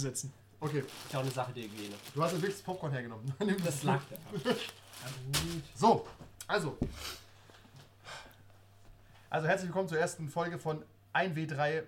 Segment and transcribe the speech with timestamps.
[0.00, 0.32] setzen.
[0.60, 1.94] Okay, Ist ja auch eine Sache der Hygiene.
[2.14, 3.32] du hast ja wirklich das Popcorn hergenommen.
[3.64, 4.50] Das lag da.
[5.74, 6.06] So,
[6.46, 6.78] also.
[9.30, 10.82] Also herzlich willkommen zur ersten Folge von
[11.14, 11.82] 1W3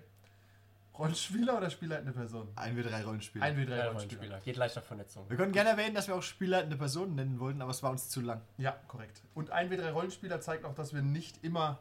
[0.97, 2.47] Rollenspieler oder spielleitende Person?
[2.55, 3.41] 1W3 Rollenspiel.
[3.41, 3.91] 1W3 Drei Rollenspieler.
[3.91, 4.39] Rollenspieler.
[4.41, 5.29] Geht leichter Vernetzung.
[5.29, 8.09] Wir können gerne erwähnen, dass wir auch spielleitende Personen nennen wollten, aber es war uns
[8.09, 8.41] zu lang.
[8.57, 9.21] Ja, korrekt.
[9.33, 11.79] Und 1W3 Rollenspieler zeigt auch, dass wir nicht immer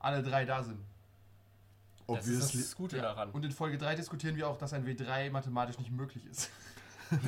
[0.00, 0.80] alle drei da sind.
[2.06, 3.30] Das ist das Gute daran.
[3.30, 6.50] Und in Folge 3 diskutieren wir auch, dass ein W3 mathematisch nicht möglich ist.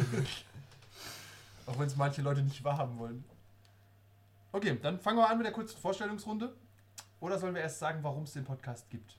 [1.67, 3.25] auch wenn es manche Leute nicht wahrhaben wollen.
[4.53, 6.55] Okay, dann fangen wir an mit der kurzen Vorstellungsrunde.
[7.21, 9.17] Oder sollen wir erst sagen, warum es den Podcast gibt?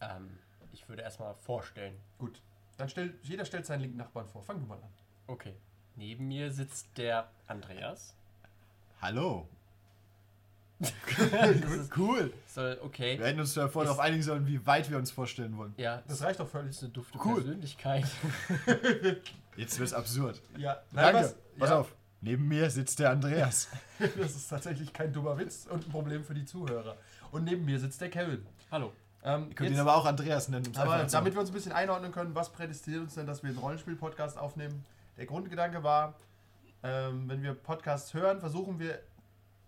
[0.00, 0.38] Ähm,
[0.72, 1.96] ich würde erstmal vorstellen.
[2.18, 2.40] Gut.
[2.76, 4.42] Dann stellt jeder stellt seinen linken Nachbarn vor.
[4.42, 4.90] Fang du mal an.
[5.26, 5.54] Okay.
[5.96, 8.14] Neben mir sitzt der Andreas.
[9.00, 9.46] Hallo.
[11.18, 12.32] Das Cool.
[12.46, 13.18] soll, okay.
[13.18, 15.74] Wir hätten uns ja vorher Ist- darauf einigen sollen, wie weit wir uns vorstellen wollen.
[15.76, 16.70] Ja, Das reicht doch völlig.
[16.70, 17.36] ist eine dufte Cool.
[17.42, 18.04] Persönlichkeit.
[19.56, 20.40] Jetzt wird's absurd.
[20.56, 21.18] Ja, Danke.
[21.20, 21.94] was- Pass ja, auf.
[22.20, 23.68] Neben mir sitzt der Andreas.
[24.18, 26.96] Das ist tatsächlich kein dummer Witz und ein Problem für die Zuhörer.
[27.30, 28.44] Und neben mir sitzt der Kevin.
[28.72, 28.92] Hallo.
[29.22, 30.70] Ähm, Ihr könnt jetzt- ihn aber auch Andreas nennen.
[30.76, 33.58] Aber damit wir uns ein bisschen einordnen können, was prädestiniert uns denn, dass wir einen
[33.58, 34.84] Rollenspiel-Podcast aufnehmen?
[35.16, 36.14] Der Grundgedanke war,
[36.82, 38.98] ähm, wenn wir Podcasts hören, versuchen wir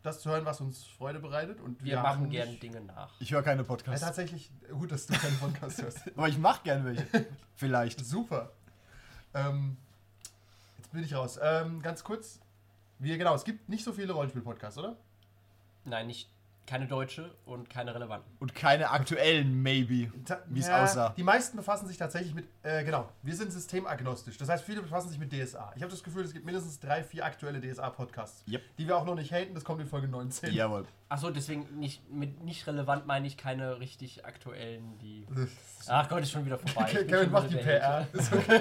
[0.07, 1.61] das zu hören, was uns Freude bereitet.
[1.61, 3.13] Und Wir, haben machen gerne Dinge nach.
[3.21, 4.05] Ich höre keine Ja, Podcasts.
[4.05, 6.01] tatsächlich, gut, dass du keinen Podcast hörst.
[6.17, 7.27] aber ich mache gerne welche.
[7.55, 8.05] Vielleicht.
[8.05, 8.53] Super.
[9.35, 9.77] Ähm,
[10.79, 11.39] jetzt bin ich raus.
[11.43, 12.41] Ähm, ganz kurz.
[12.99, 14.97] Wir, genau, es gibt nicht so viele Rollenspiel-Podcasts, oder?
[15.85, 16.31] Nein, nicht
[16.67, 18.31] keine deutsche und keine relevanten.
[18.41, 20.11] Und keine aktuellen, maybe.
[20.49, 21.11] Wie es ja, aussah.
[21.11, 24.37] Die meisten befassen sich tatsächlich mit, äh, genau, wir sind systemagnostisch.
[24.39, 25.73] Das heißt, viele befassen sich mit DSA.
[25.77, 28.63] Ich habe das Gefühl, es gibt mindestens drei, vier aktuelle DSA-Podcasts, Yep.
[28.79, 29.55] die wir auch noch nicht haten.
[29.55, 30.53] Das kommt in Folge 19.
[30.53, 30.85] Jawohl.
[31.09, 35.25] Achso, deswegen nicht, mit nicht relevant meine ich keine richtig aktuellen, die.
[35.87, 36.87] Ach Gott, ist schon wieder vorbei.
[36.91, 38.07] Ich bin Kevin schon macht wieder die PR.
[38.13, 38.61] Ist okay.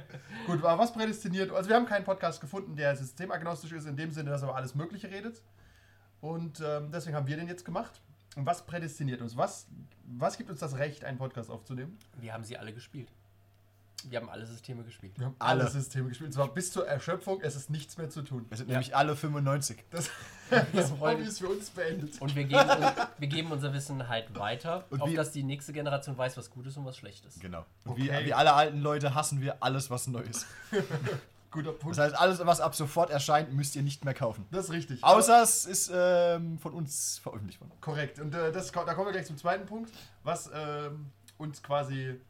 [0.46, 1.50] Gut, aber was prädestiniert?
[1.50, 4.56] Also wir haben keinen Podcast gefunden, der systemagnostisch ist, in dem Sinne, dass er über
[4.56, 5.42] alles Mögliche redet.
[6.20, 8.00] Und ähm, deswegen haben wir den jetzt gemacht.
[8.36, 9.36] Und was prädestiniert uns?
[9.36, 9.66] Was,
[10.04, 11.98] was gibt uns das Recht, einen Podcast aufzunehmen?
[12.18, 13.08] Wir haben sie alle gespielt.
[14.04, 15.18] Wir haben alle Systeme gespielt.
[15.18, 15.60] Wir haben Alle.
[15.62, 16.28] alle Systeme gespielt.
[16.28, 17.40] Und zwar bis zur Erschöpfung.
[17.42, 18.46] Es ist nichts mehr zu tun.
[18.48, 18.74] Wir sind Ja.
[18.76, 19.84] nämlich alle 95.
[19.90, 20.08] Das,
[20.72, 22.20] das Hobby ist für uns beendet.
[22.20, 22.68] Und wir geben,
[23.18, 26.50] wir geben unser Wissen halt weiter, Und auf wie- dass die nächste Generation weiß, was
[26.50, 27.40] gut ist und was schlecht ist.
[27.40, 27.64] Genau.
[27.84, 28.10] Und Okay.
[28.22, 30.46] wie, wie alle alten Leute hassen wir alles, was neu ist.
[31.50, 31.98] Guter Punkt.
[31.98, 34.46] Das heißt, alles, was ab sofort erscheint, müsst ihr nicht mehr kaufen.
[34.52, 35.02] Das ist richtig.
[35.02, 37.72] Außer es ist ähm, von uns veröffentlicht worden.
[37.80, 38.20] Korrekt.
[38.20, 39.90] Und äh, das, da kommen wir gleich zum zweiten Punkt,
[40.22, 42.20] was ähm, uns quasi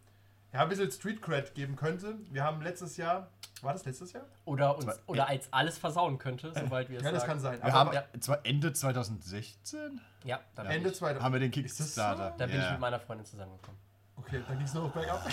[0.52, 2.14] ja, ein bisschen Street Cred geben könnte.
[2.30, 3.28] Wir haben letztes Jahr,
[3.60, 4.24] war das letztes Jahr?
[4.46, 7.32] Oder, uns, Zwei- oder als alles versauen könnte, sobald wir es Ja, das sagen.
[7.32, 7.62] kann sein.
[7.62, 8.04] Wir haben ja.
[8.20, 11.22] zwar Ende 2016 Ja, da bin, Ende ich, 2000.
[11.22, 12.30] haben wir den Kickstarter.
[12.32, 12.38] so?
[12.38, 12.64] da bin Ja.
[12.64, 13.78] ich mit meiner Freundin zusammengekommen.
[14.16, 15.26] Okay, dann ging es noch bergab.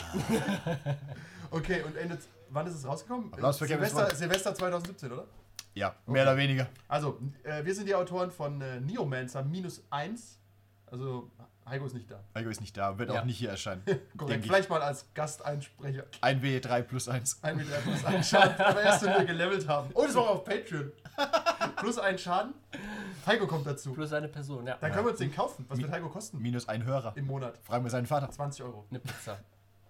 [1.51, 2.17] okay, und Ende,
[2.49, 3.33] wann ist es rausgekommen?
[3.33, 4.15] Applaus für Kevin Silvester.
[4.15, 5.25] Silvester 2017, oder?
[5.73, 6.67] Ja, mehr oder weniger.
[6.87, 10.39] Also, äh, wir sind die Autoren von äh, Neomancer minus 1.
[10.87, 11.29] Also,
[11.69, 12.23] Heiko ist nicht da.
[12.33, 13.19] Heiko ist nicht da, wird Ja.
[13.21, 13.83] auch nicht hier erscheinen.
[14.17, 14.45] Korrekt.
[14.45, 16.05] Vielleicht mal als Gasteinsprecher.
[16.21, 17.39] Ein W3 plus 1.
[17.43, 19.89] Ein mit plus einen Schaden, aber erst wenn wir gelevelt haben.
[19.93, 20.91] Oh, das war auf Patreon.
[21.77, 22.53] plus einen Schaden.
[23.25, 23.93] Heiko kommt dazu.
[23.93, 24.77] Plus eine Person, ja.
[24.79, 25.65] Dann können wir uns den kaufen.
[25.67, 26.41] Was wird Heiko kosten?
[26.41, 27.11] Minus ein Hörer.
[27.17, 27.59] Im Monat.
[27.63, 28.31] Fragen wir seinen Vater.
[28.31, 28.85] 20 Euro.
[28.89, 29.37] Eine Pizza.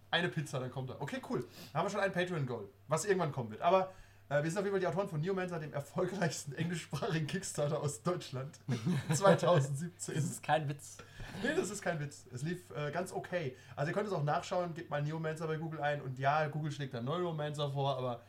[0.09, 1.01] Eine Pizza, dann kommt er.
[1.01, 1.45] Okay, cool.
[1.71, 3.61] Dann haben wir schon ein Patreon-Goal, was irgendwann kommen wird.
[3.61, 3.91] Aber
[4.29, 8.03] äh, wir sind auf jeden Fall die Autoren von Neomancer, dem erfolgreichsten englischsprachigen Kickstarter aus
[8.03, 8.59] Deutschland.
[9.13, 10.15] 2017.
[10.15, 10.97] Das ist kein Witz.
[11.43, 12.25] Nee, das ist kein Witz.
[12.33, 13.55] Es lief äh, ganz okay.
[13.75, 16.71] Also ihr könnt es auch nachschauen, gebt mal Neomancer bei Google ein und ja, Google
[16.71, 18.21] schlägt dann Neuromancer vor, aber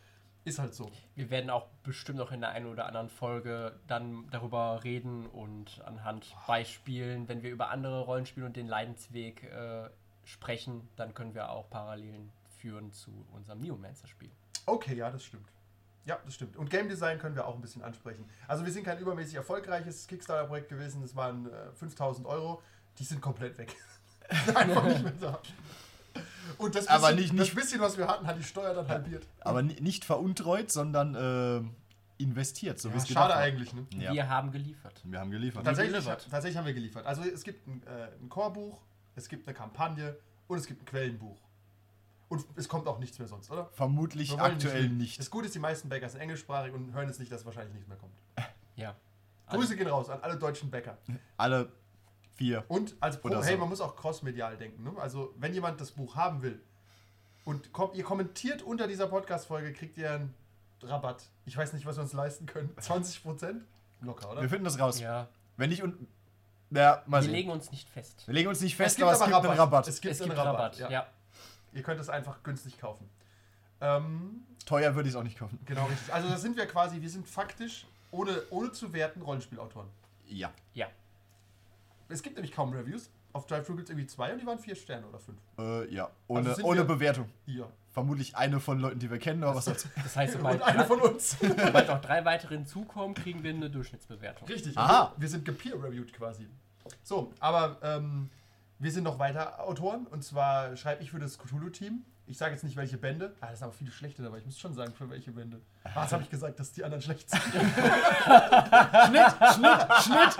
[0.45, 0.91] ist halt so.
[1.15, 5.83] Wir werden auch bestimmt noch in der einen oder anderen Folge dann darüber reden und
[5.85, 9.89] anhand Beispielen, wenn wir über andere Rollenspiele und den Leidensweg äh,
[10.29, 14.31] sprechen, dann können wir auch Parallelen führen zu unserem Neomancer-Spiel.
[14.67, 15.49] Okay, ja, das stimmt.
[16.05, 16.57] Ja, das stimmt.
[16.57, 18.25] Und Game Design können wir auch ein bisschen ansprechen.
[18.47, 21.03] Also wir sind kein übermäßig erfolgreiches Kickstarter-Projekt gewesen.
[21.03, 22.63] Das waren äh, 5000 Euro.
[22.99, 23.75] Die sind komplett weg.
[24.55, 25.41] Einfach nicht mehr da.
[26.59, 28.89] Und das bisschen, Aber nicht- das nicht- bisschen, was wir hatten, hat die Steuer dann
[28.89, 29.27] halbiert.
[29.41, 31.75] Aber ni- nicht veruntreut, sondern ähm,
[32.19, 33.87] investiert, so Ja, es schade eigentlich, ne?
[33.99, 34.13] Ja.
[34.13, 35.01] Wir haben geliefert.
[35.05, 35.65] Wir haben geliefert.
[35.65, 36.27] Tatsächlich, delivered.
[36.31, 37.07] tatsächlich haben wir geliefert.
[37.07, 38.81] Also es gibt ein, äh, ein Chorbuch,
[39.19, 40.17] es gibt eine Kampagne
[40.47, 41.39] und es gibt ein Quellenbuch.
[42.29, 43.67] Und es kommt auch nichts mehr sonst, oder?
[43.73, 44.99] Vermutlich aktuell lügen.
[44.99, 45.19] nicht.
[45.19, 47.89] Das Gute ist, die meisten Bäcker sind englischsprachig und hören jetzt nicht, dass wahrscheinlich nichts
[47.89, 48.15] mehr kommt.
[48.77, 48.95] Ja.
[49.49, 50.99] Grüße gehen raus an alle deutschen Bäcker.
[51.37, 51.73] Alle
[52.37, 52.65] vier.
[52.69, 53.59] Und als Pro, Oder hey, so.
[53.59, 54.85] man muss auch crossmedial denken.
[54.85, 54.93] Ne?
[55.01, 56.61] Also, wenn jemand das Buch haben will
[57.45, 60.35] und kommt, ihr kommentiert unter dieser Podcast-Folge, kriegt ihr einen
[60.83, 61.25] Rabatt.
[61.45, 62.73] Ich weiß nicht, was wir uns leisten können.
[62.81, 63.63] 20%?
[64.03, 64.43] Locker, oder?
[64.43, 65.01] Wir finden das raus.
[65.01, 65.29] Ja.
[65.57, 66.07] Wenn nicht und.
[66.71, 67.33] Ja, mal Wir sehen.
[67.33, 68.23] legen uns nicht fest.
[68.27, 69.59] wir legen uns nicht Es fest, gibt aber es gibt einen Rabatt.
[69.59, 69.89] Rabatt.
[69.89, 70.55] Es gibt es einen gibt Rabatt.
[70.61, 70.79] Rabatt.
[70.79, 70.91] ja.
[70.91, 71.07] Ja.
[71.73, 73.09] Ihr könnt es einfach günstig kaufen.
[73.81, 75.59] Ähm, Teuer würde ich es auch nicht kaufen.
[75.65, 76.13] genau, richtig.
[76.13, 79.89] Also da sind wir quasi, wir sind faktisch, ohne, ohne zu werten, Rollenspielautoren.
[80.27, 80.51] Ja.
[80.75, 80.89] Ja.
[82.09, 83.11] Es gibt nämlich kaum Reviews.
[83.33, 85.39] Auf Drive-Thru gibt es irgendwie zwei und die waren vier Sterne oder fünf.
[85.59, 86.11] Äh, ja.
[86.27, 87.29] Ohne, Also ohne Bewertung.
[87.47, 87.69] Hier.
[87.91, 89.87] Vermutlich eine von Leuten, die wir kennen, aber was soll's.
[90.03, 91.37] Das heißt, sobald, eine von uns.
[91.41, 94.49] sobald noch drei weitere hinzukommen, kriegen wir eine Durchschnittsbewertung.
[94.49, 94.77] Richtig.
[94.79, 95.13] Aha.
[95.17, 96.49] Wir, wir sind gepeer-reviewed quasi.
[97.03, 98.31] So, aber ähm,
[98.79, 100.07] wir sind noch weiter Autoren.
[100.07, 102.05] Und zwar schreibe ich für das Cthulhu-Team.
[102.27, 103.35] Ich sage jetzt nicht, welche Bände.
[103.41, 104.39] Ah, das sind aber viele schlechte dabei.
[104.39, 105.61] Ich muss schon sagen, für welche Bände.
[105.83, 107.41] Ah, das habe ich gesagt, dass die anderen schlecht sind.
[107.43, 110.37] Schnitt, Schnitt, Schnitt!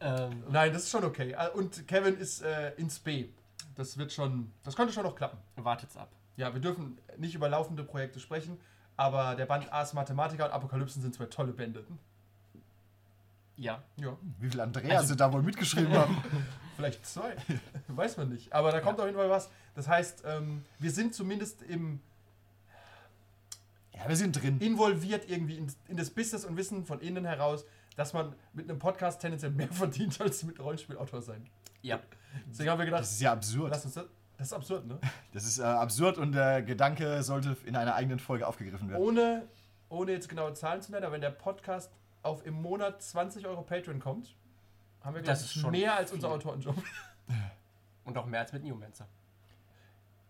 [0.00, 1.34] Ähm, Nein, das ist schon okay.
[1.34, 3.28] Ah, Und Kevin ist äh, ins B.
[3.76, 5.38] Das wird schon, das könnte schon noch klappen.
[5.56, 6.08] wartet's ab.
[6.36, 8.58] Ja, wir dürfen nicht über laufende Projekte sprechen,
[8.96, 11.84] aber der Band Ars Mathematica und Apokalypsen sind zwei tolle Bände.
[13.56, 13.82] Ja.
[13.96, 16.16] Ja, Wie viel Andreas sie da wohl mitgeschrieben haben.
[16.76, 17.36] vielleicht zwei.
[17.88, 18.52] Weiß man nicht.
[18.54, 19.50] Aber da kommt auf jeden Fall was.
[19.74, 22.00] Das heißt, ähm, wir sind zumindest im
[23.92, 24.58] Ja, wir sind drin.
[24.60, 28.78] involviert irgendwie in, in das Business und wissen von innen heraus, dass man mit einem
[28.78, 31.48] Podcast tendenziell mehr verdient als mit Rollenspielautor sein.
[31.82, 32.00] Ja.
[32.48, 33.70] Deswegen haben wir gedacht, Das ist ja absurd.
[33.70, 34.04] lass uns das.
[34.38, 34.98] Das ist absurd, ne?
[35.34, 39.02] Das ist äh, absurd und der Gedanke sollte in einer eigenen Folge aufgegriffen werden.
[39.02, 39.46] Ohne,
[39.90, 41.92] ohne jetzt genaue Zahlen zu nennen, aber wenn der Podcast
[42.22, 44.34] auf im Monat 20 Euro Patreon kommt,
[45.02, 46.30] haben wir, glaub Das ich, ist schon mehr als unser.
[46.30, 46.74] Autorenjob.
[48.04, 49.06] Und auch mehr als mit Newmancer.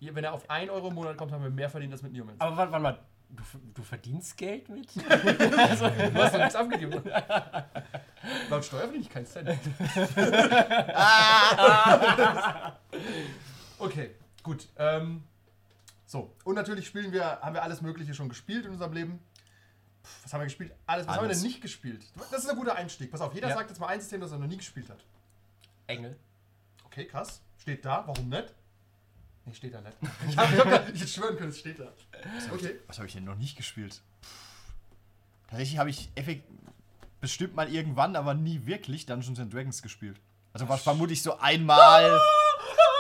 [0.01, 2.13] Ja, Wenn er auf 1 Euro im Monat kommt, haben wir mehr verdient als mit
[2.13, 2.35] Newman.
[2.39, 2.99] Aber warte, warte mal,
[3.31, 3.43] du,
[3.75, 4.89] du verdienst Geld mit?
[4.97, 7.03] Du hast doch nichts abgegeben.
[8.51, 9.49] Laut Steuer verdiene ich keinen Cent.
[13.79, 14.11] okay,
[14.43, 14.69] gut.
[14.77, 15.23] Ähm,
[16.07, 19.21] so, und natürlich spielen wir, haben wir alles Mögliche schon gespielt in unserem Leben.
[20.03, 20.73] Puh, was haben wir gespielt?
[20.87, 21.07] Alles.
[21.07, 21.41] Was haben wir Alles.
[21.41, 22.05] denn nicht gespielt?
[22.31, 23.11] Das ist ein guter Einstieg.
[23.11, 23.55] Pass auf, jeder Ja.
[23.55, 25.05] sagt jetzt mal ein System, das er noch nie gespielt hat.
[25.87, 26.19] Engel.
[26.85, 27.41] Okay, krass.
[27.59, 28.53] Steht da, warum nicht?
[29.51, 29.97] Nee, steht da nicht.
[30.29, 31.93] Ich, hab, ich, hab, ich hätte schwören können, es steht da.
[32.53, 32.77] Okay.
[32.87, 34.01] Was habe ich denn noch nicht gespielt?
[35.49, 36.45] Tatsächlich habe ich effekt
[37.21, 40.21] bestimmt mal irgendwann, aber nie wirklich Dungeons and Dragons gespielt.
[40.53, 42.19] Also war vermutlich so einmal.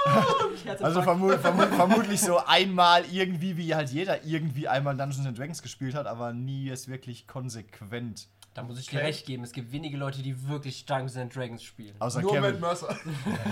[0.80, 5.62] Also vermu vermu vermutlich so einmal irgendwie, wie halt jeder irgendwie einmal Dungeons and Dragons
[5.62, 8.28] gespielt hat, aber nie es wirklich konsequent.
[8.54, 9.06] Da muss ich dir Okay.
[9.06, 11.94] recht geben, es gibt wenige Leute, die wirklich Dungeons and Dragons spielen.
[12.00, 12.60] Außer Nur Matt Kevin.
[12.60, 12.98] Mercer.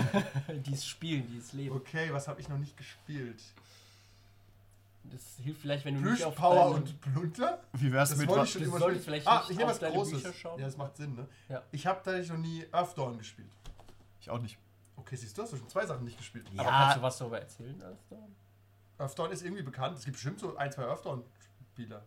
[0.65, 1.75] Die es spielen, die es leben.
[1.75, 3.41] Okay, was habe ich noch nicht gespielt?
[5.05, 7.63] Das hilft vielleicht, wenn du nicht auf deinem- und Plunter?
[7.73, 8.47] Wie wär's Das mit wollte was?
[8.55, 8.99] ich schon spielen.
[9.01, 10.21] vielleicht Ah, ich nehme auf was deine Großes.
[10.21, 10.59] Bücher schauen.
[10.59, 11.27] Ja, das macht Sinn, ne?
[11.47, 11.63] Ja.
[11.71, 13.47] Ich habe tatsächlich noch nie Earthdawn gespielt.
[14.21, 14.57] Ich auch nicht.
[14.97, 16.45] Okay, siehst du, hast du schon zwei Sachen nicht gespielt.
[16.57, 16.69] Aber Ja.
[16.81, 17.81] kannst du was darüber erzählen?
[17.81, 18.35] Alsdorn?
[18.97, 19.97] Earthdawn ist irgendwie bekannt.
[19.97, 22.03] Es gibt bestimmt so ein, zwei Earthdawn-Spieler.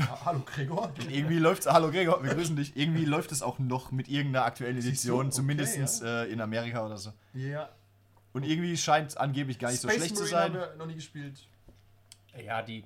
[0.00, 0.92] Ha Hallo Gregor.
[1.08, 1.66] Irgendwie läuft's.
[1.66, 2.76] Hallo Gregor, wir grüßen dich.
[2.76, 4.76] Irgendwie läuft es auch noch mit irgendeiner aktuellen?
[4.76, 7.12] Edition, Okay, zumindest äh, in Amerika oder so.
[7.32, 7.68] Ja.
[8.32, 10.70] Und irgendwie scheint es angeblich gar nicht so Space schlecht zu Marine haben sein.
[10.70, 11.46] wir noch nie gespielt.
[12.44, 12.84] Ja, die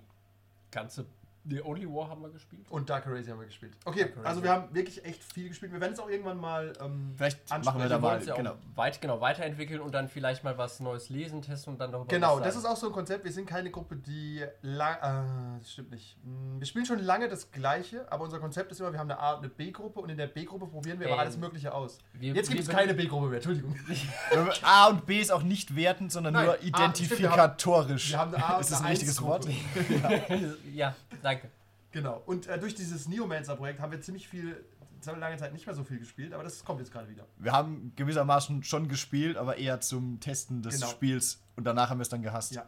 [0.70, 1.06] ganze.
[1.50, 2.66] Die Only War haben wir gespielt.
[2.68, 3.72] Und Dark Arisen haben wir gespielt.
[3.86, 5.72] Okay, also wir haben wirklich echt viel gespielt.
[5.72, 6.74] Wir werden es auch irgendwann mal.
[6.80, 7.64] Ähm, Vielleicht ansprechen.
[7.64, 8.22] machen wir da mal.
[8.22, 8.54] ja Genau.
[8.74, 12.38] weit, genau, weiterentwickeln und dann vielleicht mal was Neues lesen, testen und dann darüber Genau,
[12.38, 13.24] das ist auch so ein Konzept.
[13.24, 14.96] Wir sind keine Gruppe, die lang.
[14.96, 16.18] Äh, das stimmt nicht.
[16.22, 19.18] Hm, Wir spielen schon lange das Gleiche, aber unser Konzept ist immer, wir haben eine
[19.18, 21.98] A- und eine B-Gruppe und in der B-Gruppe probieren wir aber Ähm, alles Mögliche aus.
[22.12, 23.74] Wir- Jetzt gibt es keine B-Gruppe mehr, Entschuldigung.
[24.62, 28.10] A und B ist auch nicht wertend, sondern Nein, nur A- stimmt, wir haben- identifikatorisch.
[28.10, 29.46] Wir haben eine A und ist das ein richtiges Wort?
[29.46, 30.56] 1-Gruppe.
[30.74, 31.37] ja, danke.
[31.90, 32.22] Genau.
[32.26, 34.64] Und äh, durch dieses Neomancer-Projekt haben wir ziemlich viel,
[35.18, 37.24] lange Zeit nicht mehr so viel gespielt, aber das kommt jetzt gerade wieder.
[37.38, 40.88] Wir haben gewissermaßen schon gespielt, aber eher zum Testen des Genau.
[40.88, 42.52] Spiels und danach haben wir es dann gehasst.
[42.52, 42.66] Ja,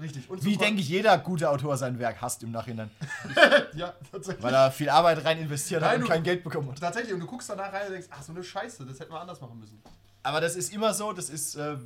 [0.00, 0.28] richtig.
[0.28, 2.90] Und Wie denke ich, jeder gute Autor sein Werk hasst im Nachhinein,
[3.74, 4.42] Ja, tatsächlich.
[4.42, 6.78] weil er viel Arbeit rein investiert hat Nein, und du- kein Geld bekommen hat.
[6.80, 9.20] Tatsächlich, und du guckst danach rein und denkst, ach, so eine Scheiße, das hätten wir
[9.20, 9.80] anders machen müssen.
[10.22, 11.76] Aber das ist immer so, das ist, äh,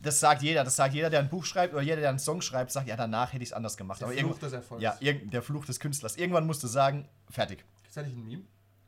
[0.00, 0.64] das sagt jeder.
[0.64, 2.96] Das sagt jeder, der ein Buch schreibt oder jeder, der einen Song schreibt, sagt, ja,
[2.96, 4.00] danach hätte ich es anders gemacht.
[4.00, 4.82] Der aber Fluch des Erfolgs.
[4.82, 6.16] ja, irgend- der Fluch des Künstlers.
[6.16, 7.64] Irgendwann musst du sagen, fertig.
[7.86, 8.42] Ist da nicht ein Meme?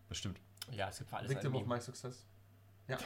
[0.08, 0.40] Bestimmt.
[0.70, 1.74] Ja, es gibt für alles Victim ein of Meme.
[1.76, 2.24] my success.
[2.88, 2.98] Ja.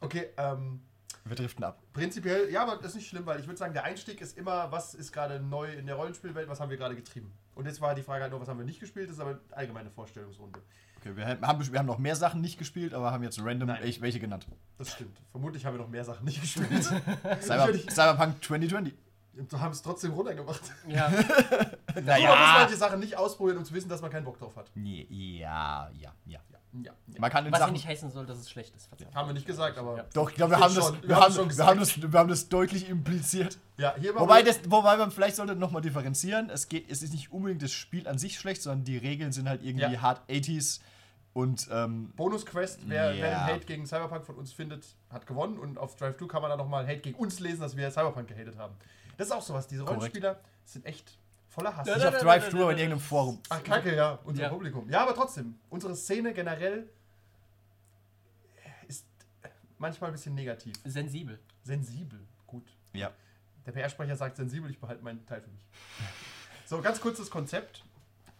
[0.00, 0.82] Okay, ähm,
[1.24, 1.82] Wir driften ab.
[1.92, 4.70] prinzipiell, ja, aber das ist nicht schlimm, weil ich würde sagen, der Einstieg ist immer,
[4.72, 7.32] was ist gerade neu in der Rollenspielwelt, was haben wir gerade getrieben.
[7.54, 9.30] Und jetzt war die Frage halt nur, was haben wir nicht gespielt, das ist aber
[9.30, 10.60] eine allgemeine Vorstellungsrunde.
[10.98, 13.80] Okay, wir haben, wir haben noch mehr Sachen nicht gespielt, aber haben jetzt random Nein.
[14.00, 14.46] welche genannt.
[14.78, 15.18] Das stimmt.
[15.30, 16.84] Vermutlich haben wir noch mehr Sachen nicht gespielt.
[17.40, 17.72] Cyber.
[17.90, 18.94] Cyberpunk 2020.
[19.38, 20.60] Und haben es trotzdem runtergemacht.
[20.88, 21.20] Ja, Man
[21.94, 22.56] muss Naja.
[22.60, 24.70] manche Sachen nicht ausprobieren, um zu wissen, dass man keinen Bock drauf hat.
[24.74, 26.40] Ja, ja, ja.
[26.50, 26.58] Ja.
[26.72, 27.72] Man kann in was ja Sachen.
[27.72, 28.86] nicht heißen soll, dass es schlecht ist.
[28.88, 29.14] verdammt.
[29.14, 29.96] Haben wir nicht gesagt, aber.
[29.96, 30.04] Ja.
[30.14, 32.18] Doch, ich glaube, wir, haben das, schon, wir, wir haben, schon wir, haben das, wir
[32.18, 33.58] haben das deutlich impliziert.
[33.76, 36.48] Ja, hier Wobei, wir- das, wobei man vielleicht sollte nochmal differenzieren.
[36.50, 39.48] Es, geht, es ist nicht unbedingt das Spiel an sich schlecht, sondern die Regeln sind
[39.48, 40.00] halt irgendwie Ja.
[40.00, 40.80] hart 80s
[41.32, 43.46] und ähm, Bonus-Quest, wer, wer Ja.
[43.46, 45.58] den Hate gegen Cyberpunk von uns findet, hat gewonnen.
[45.58, 48.28] Und auf Drive 2 kann man dann nochmal Hate gegen uns lesen, dass wir Cyberpunk
[48.28, 48.74] gehatet haben.
[49.16, 49.66] Das ist auch sowas.
[49.66, 50.00] Diese Korrekt.
[50.00, 51.18] Rollenspieler sind echt
[51.50, 51.86] voller Hass.
[51.86, 53.38] Ja, Nicht auf Drive da- aber in irgendeinem Forum.
[53.50, 54.48] Ach, kacke, ja, unser Ja.
[54.48, 54.88] Publikum.
[54.88, 56.88] Ja, aber trotzdem, unsere Szene generell
[58.88, 59.06] ist
[59.78, 60.74] manchmal ein bisschen negativ.
[60.84, 61.38] Sensibel.
[61.62, 62.64] Sensibel, gut.
[62.92, 63.10] Ja.
[63.66, 65.64] Der PR-Sprecher sagt sensibel, ich behalte meinen Teil für mich.
[66.66, 67.84] So, ganz kurz das Konzept,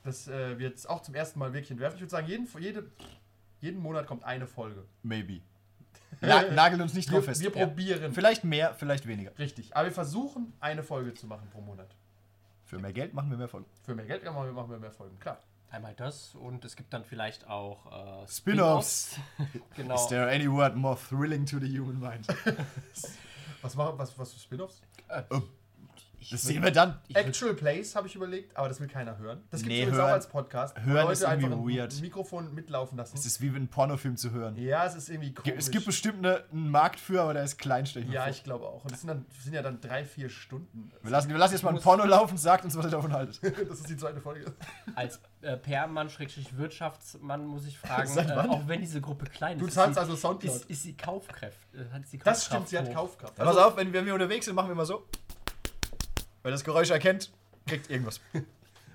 [0.02, 1.96] das äh, wir jetzt auch zum ersten Mal wirklich entwerfen.
[1.96, 2.90] Ich würde sagen, jeden, jede,
[3.60, 4.84] jeden Monat kommt eine Folge.
[5.02, 5.40] Maybe.
[6.22, 7.40] Na, nageln uns nicht Wir, drauf fest.
[7.42, 7.66] wir Ja.
[7.66, 8.12] probieren.
[8.14, 9.36] Vielleicht mehr, vielleicht weniger.
[9.38, 9.76] Richtig.
[9.76, 11.94] Aber wir versuchen, eine Folge zu machen pro Monat.
[12.70, 13.66] Für mehr Geld machen wir mehr Folgen.
[13.82, 15.42] Für mehr Geld machen wir, machen wir mehr Folgen, klar.
[15.72, 19.16] Einmal das und es gibt dann vielleicht auch äh, Spin-offs.
[19.74, 19.96] genau.
[19.96, 22.28] Is there any word more thrilling to the human mind?
[23.62, 24.82] Was machen was, was für Spin-offs?
[26.22, 26.98] Ich Das sehen wir dann.
[27.08, 29.42] ich Actual Plays habe ich überlegt, aber das will keiner hören.
[29.50, 30.78] Das gibt es Nee, übrigens auch als Podcast.
[30.78, 32.00] hören Leute ist irgendwie einfach ein weird.
[32.02, 33.16] Mikrofon mitlaufen lassen.
[33.16, 34.54] Es ist wie ein Pornofilm zu hören.
[34.56, 35.54] ja, es ist irgendwie komisch.
[35.58, 38.22] Es gibt bestimmt eine, einen Markt für, aber der ist klein, stell ich mir Ja,
[38.24, 38.30] vor.
[38.30, 38.84] ich glaube auch.
[38.84, 40.92] Und es sind, dann, sind ja dann drei, vier Stunden.
[41.02, 43.40] Wir lassen, wir lassen jetzt mal ein Porno laufen, sagt uns, was ihr davon haltet.
[43.70, 44.52] Das ist die zweite Folge.
[44.94, 49.62] Als äh, PR-Mann, Schrägstrich Wirtschaftsmann, muss ich fragen, äh, auch wenn diese Gruppe klein ist.
[49.62, 50.54] Du ist zahlst sie, also Soundcloud.
[50.56, 51.56] ist, ist sie Kaufkraft.
[51.74, 52.94] Äh, hat sie das stimmt, sie hat hoch.
[52.94, 53.36] Kaufkraft.
[53.36, 55.06] Pass auf, wenn, wenn wir unterwegs sind, machen wir mal so.
[56.42, 57.30] Wer das Geräusch erkennt,
[57.66, 58.20] kriegt irgendwas.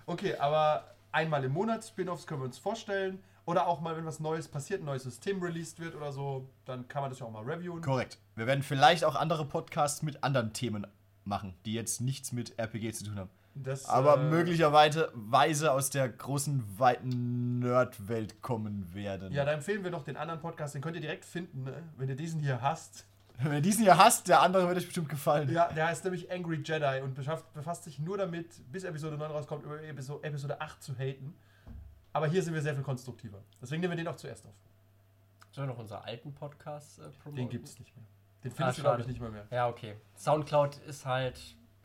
[0.07, 3.23] Okay, aber einmal im Monat Spin-offs können wir uns vorstellen.
[3.45, 6.87] Oder auch mal, wenn was Neues passiert, ein neues System released wird oder so, dann
[6.87, 7.81] kann man das ja auch mal reviewen.
[7.81, 8.19] Korrekt.
[8.35, 10.85] Wir werden vielleicht auch andere Podcasts mit anderen Themen
[11.23, 13.29] machen, die jetzt nichts mit RPG zu tun haben.
[13.55, 19.31] Das, Aber äh, möglicherweise Weise aus der großen, weiten Nerd-Welt kommen werden.
[19.31, 21.83] Ja, da empfehlen wir noch den anderen Podcast, den könnt ihr direkt finden, ne?
[21.97, 23.05] wenn ihr diesen hier hasst.
[23.43, 25.51] Wenn ihr diesen hier hasst, der andere wird euch bestimmt gefallen.
[25.51, 29.63] Ja, der heißt nämlich Angry Jedi und befasst sich nur damit, bis Episode 9 rauskommt,
[29.63, 31.35] über Episo- Episode 8 zu haten.
[32.13, 33.39] Aber hier sind wir sehr viel konstruktiver.
[33.61, 34.53] Deswegen nehmen wir den auch zuerst auf.
[35.51, 37.35] Sollen wir noch unsere alten Podcasts äh, promoten?
[37.35, 38.05] Den gibt es nicht mehr.
[38.43, 38.95] Den findest du, schade.
[38.97, 39.47] glaube ich, nicht mehr mehr.
[39.51, 39.95] Ja, okay.
[40.17, 41.37] Soundcloud ist halt.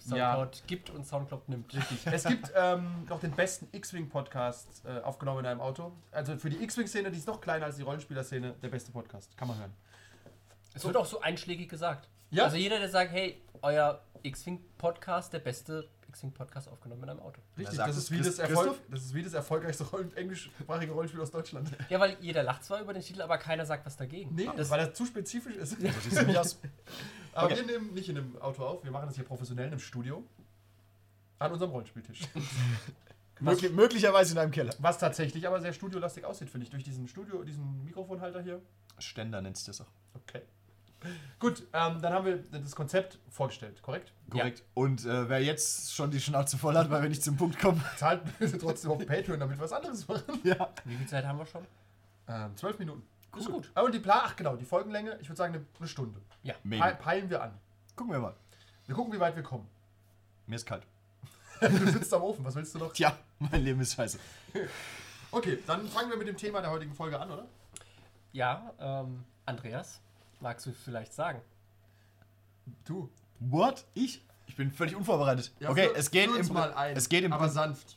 [0.07, 0.33] Ja.
[0.35, 1.75] Soundcloud gibt und Soundcloud nimmt.
[1.75, 2.07] Richtig.
[2.07, 5.93] Es gibt ähm, noch den besten X-Wing-Podcast äh, aufgenommen in einem Auto.
[6.11, 9.37] Also für die X-Wing-Szene, die ist noch kleiner als die Rollenspieler-Szene, der beste Podcast.
[9.37, 9.73] Kann man hören.
[10.75, 12.09] Es wird auch so einschlägig gesagt.
[12.31, 12.45] Ja.
[12.45, 17.41] Also jeder, der sagt, hey, euer X-Wing-Podcast, der beste X-Wing-Podcast aufgenommen in einem Auto.
[17.59, 21.21] Richtig, sagt das ist, wie das, Erfolg, das ist wie das erfolgreichste Rollen englischsprachige Rollenspiel
[21.21, 21.71] aus Deutschland.
[21.89, 24.35] Ja, weil jeder lacht zwar über den Titel, aber keiner sagt was dagegen.
[24.35, 25.77] Nee, das, weil das zu spezifisch ist.
[27.33, 27.57] Aber Okay.
[27.59, 30.25] wir nehmen nicht in einem Auto auf, wir machen das hier professionell in einem Studio.
[31.39, 32.23] An unserem Rollenspieltisch.
[33.41, 34.75] Möglich, möglicherweise in einem Keller.
[34.81, 38.61] Was tatsächlich aber sehr studiolastig aussieht, finde ich, durch diesen Studio, diesen Mikrofonhalter hier.
[38.99, 39.87] Ständer nennt sich das auch.
[40.15, 40.43] Okay.
[41.39, 44.13] Gut, ähm, dann haben wir das Konzept vorgestellt, korrekt?
[44.29, 44.63] Korrekt.
[44.75, 47.83] Und äh, wer jetzt schon die Schnauze voll hat, weil wir nicht zum Punkt kommen.
[47.97, 50.41] Zahlt bitte trotzdem auf Patreon, damit wir was anderes machen.
[50.45, 50.69] ja.
[50.85, 51.67] wie viel Zeit haben wir schon?
[52.29, 53.03] Ähm, zwölf Minuten.
[53.37, 53.71] Ist gut.
[53.75, 56.21] Aber die Plan, ach genau, die Folgenlänge, ich würde sagen eine, eine Stunde.
[56.43, 56.55] Ja.
[56.55, 56.97] Pe Maybe.
[56.97, 57.53] peilen wir an.
[57.97, 58.35] Gucken wir mal.
[58.87, 59.69] Wir gucken, wie weit wir kommen.
[60.47, 60.87] Mir ist kalt.
[61.61, 62.93] Du sitzt am Ofen, was willst du noch?
[62.95, 64.19] Tja, mein Leben ist scheiße.
[65.31, 67.47] Okay, dann fangen wir mit dem Thema der heutigen Folge an, oder?
[68.33, 70.01] Ja, ähm, Andreas,
[70.41, 71.41] magst du vielleicht sagen?
[72.85, 73.11] Du.
[73.39, 73.85] What?
[73.95, 74.23] Ich?
[74.47, 75.53] Ich bin völlig unvorbereitet.
[75.65, 77.97] okay, führ- es geht im mal ein, es geht im aber Prin- sanft.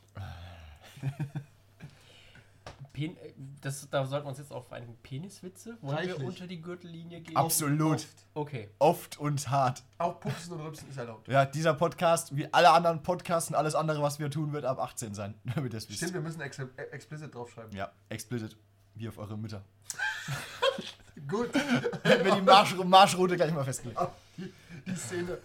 [2.93, 3.17] Pen
[3.61, 5.77] das, da sollten wir uns jetzt auf einen Peniswitze.
[5.81, 7.35] Wollen wir unter die Gürtellinie gehen?
[7.35, 8.25] absolut Oft.
[8.35, 8.69] Okay.
[8.77, 9.83] oft und hart.
[9.97, 11.27] Auch Pupsen und Rübsen ist erlaubt.
[11.27, 14.79] Ja, dieser Podcast, wie alle anderen Podcasts und alles andere, was wir tun, wird ab
[14.79, 15.33] 18 sein.
[15.55, 15.97] Damit ihr es wisst.
[15.97, 17.75] Stimmt, wir müssen ex äh, explicit draufschreiben.
[17.75, 18.55] Ja, explicit.
[18.93, 19.63] Wie auf eure Mütter.
[21.27, 21.53] Gut.
[22.03, 23.97] Wenn wir die Marsch Marschroute gleich mal festlegen.
[23.97, 24.51] Ah, die,
[24.85, 25.37] die Szene.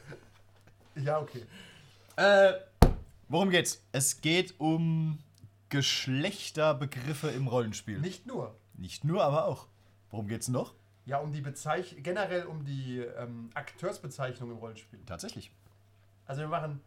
[0.96, 1.44] Ja, okay.
[2.16, 2.54] Äh,
[3.28, 3.82] Worum geht's?
[3.92, 5.18] Es geht um
[5.68, 7.98] Geschlechterbegriffe im Rollenspiel.
[7.98, 8.54] Nicht nur.
[8.74, 9.66] Nicht nur, aber auch.
[10.10, 10.74] Worum geht's noch?
[11.04, 14.98] Ja, um die Bezeichnung, generell um die ähm, Akteursbezeichnung im Rollenspiel.
[15.06, 15.50] Tatsächlich.
[16.26, 16.80] Also wir machen,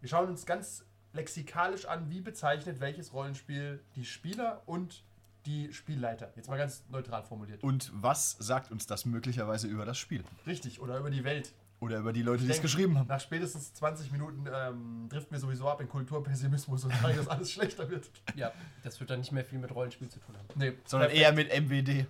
[0.00, 5.02] wir schauen uns ganz lexikalisch an, wie bezeichnet welches Rollenspiel die Spieler und
[5.46, 6.32] die Spielleiter.
[6.36, 7.62] Jetzt mal ganz neutral formuliert.
[7.62, 10.24] Und was sagt uns das möglicherweise über das Spiel?
[10.46, 11.52] Richtig, oder über die Welt.
[11.80, 13.08] Oder über die Leute, die es geschrieben haben?
[13.08, 17.50] Nach spätestens 20 Minuten ähm, driften wir sowieso ab in Kulturpessimismus und sagen, dass alles
[17.52, 18.08] schlechter wird.
[18.36, 20.46] ja, das wird dann nicht mehr viel mit Rollenspiel zu tun haben.
[20.54, 21.50] Nee, Sondern perfekt.
[21.50, 22.06] eher mit MWD.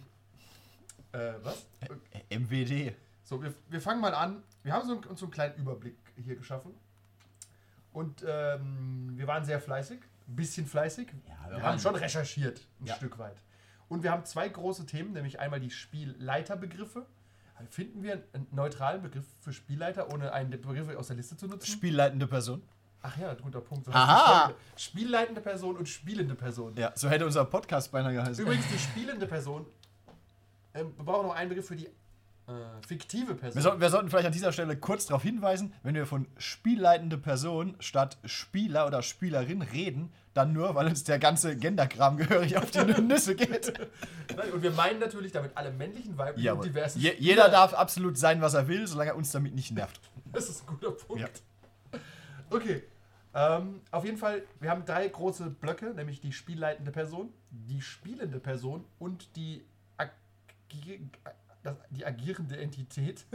[1.12, 1.66] Äh, was?
[2.28, 2.94] Äh, MWD.
[3.24, 4.42] So, wir, wir fangen mal an.
[4.62, 6.72] Wir haben so, einen- uns so einen kleinen Überblick hier geschaffen.
[7.92, 10.00] Und ähm, wir waren sehr fleißig.
[10.26, 11.08] Ein bisschen fleißig.
[11.28, 12.94] Ja, wir wir haben schon recherchiert, ein Ja.
[12.94, 13.36] Stück weit.
[13.88, 17.06] Und wir haben zwei große Themen, nämlich einmal die Spielleiterbegriffe.
[17.70, 21.46] Finden wir einen neutralen Begriff für Spielleiter, ohne einen der Begriffe aus der Liste zu
[21.46, 21.66] nutzen?
[21.66, 22.62] Spielleitende Person.
[23.00, 23.84] Ach ja, guter Punkt.
[23.86, 24.52] So Aha.
[24.76, 26.74] Spielleitende Person und spielende Person.
[26.76, 28.42] Ja, so hätte unser Podcast beinahe geheißen.
[28.44, 29.66] Übrigens, die spielende Person,
[30.74, 31.88] ähm, wir brauchen noch einen Begriff für die
[32.86, 33.54] fiktive Person.
[33.54, 37.16] Wir, sollten- wir sollten vielleicht an dieser Stelle kurz darauf hinweisen, wenn wir von spielleitende
[37.18, 42.70] Person statt Spieler oder Spielerin reden, dann nur, weil uns der ganze Genderkram gehörig auf
[42.70, 43.72] die Nüsse geht.
[44.36, 46.64] Nein, und wir meinen natürlich damit alle männlichen, weiblichen und Jawohl.
[46.66, 50.00] diversen Je, jeder darf absolut sein, was er will, solange er uns damit nicht nervt.
[50.32, 51.22] Das ist ein guter Punkt.
[51.92, 51.98] Ja.
[52.50, 52.82] Okay.
[53.36, 58.40] Ähm, auf jeden Fall, wir haben drei große Blöcke, nämlich die spielleitende Person, die spielende
[58.40, 59.64] Person und die,
[61.64, 63.26] das, die agierende Entität.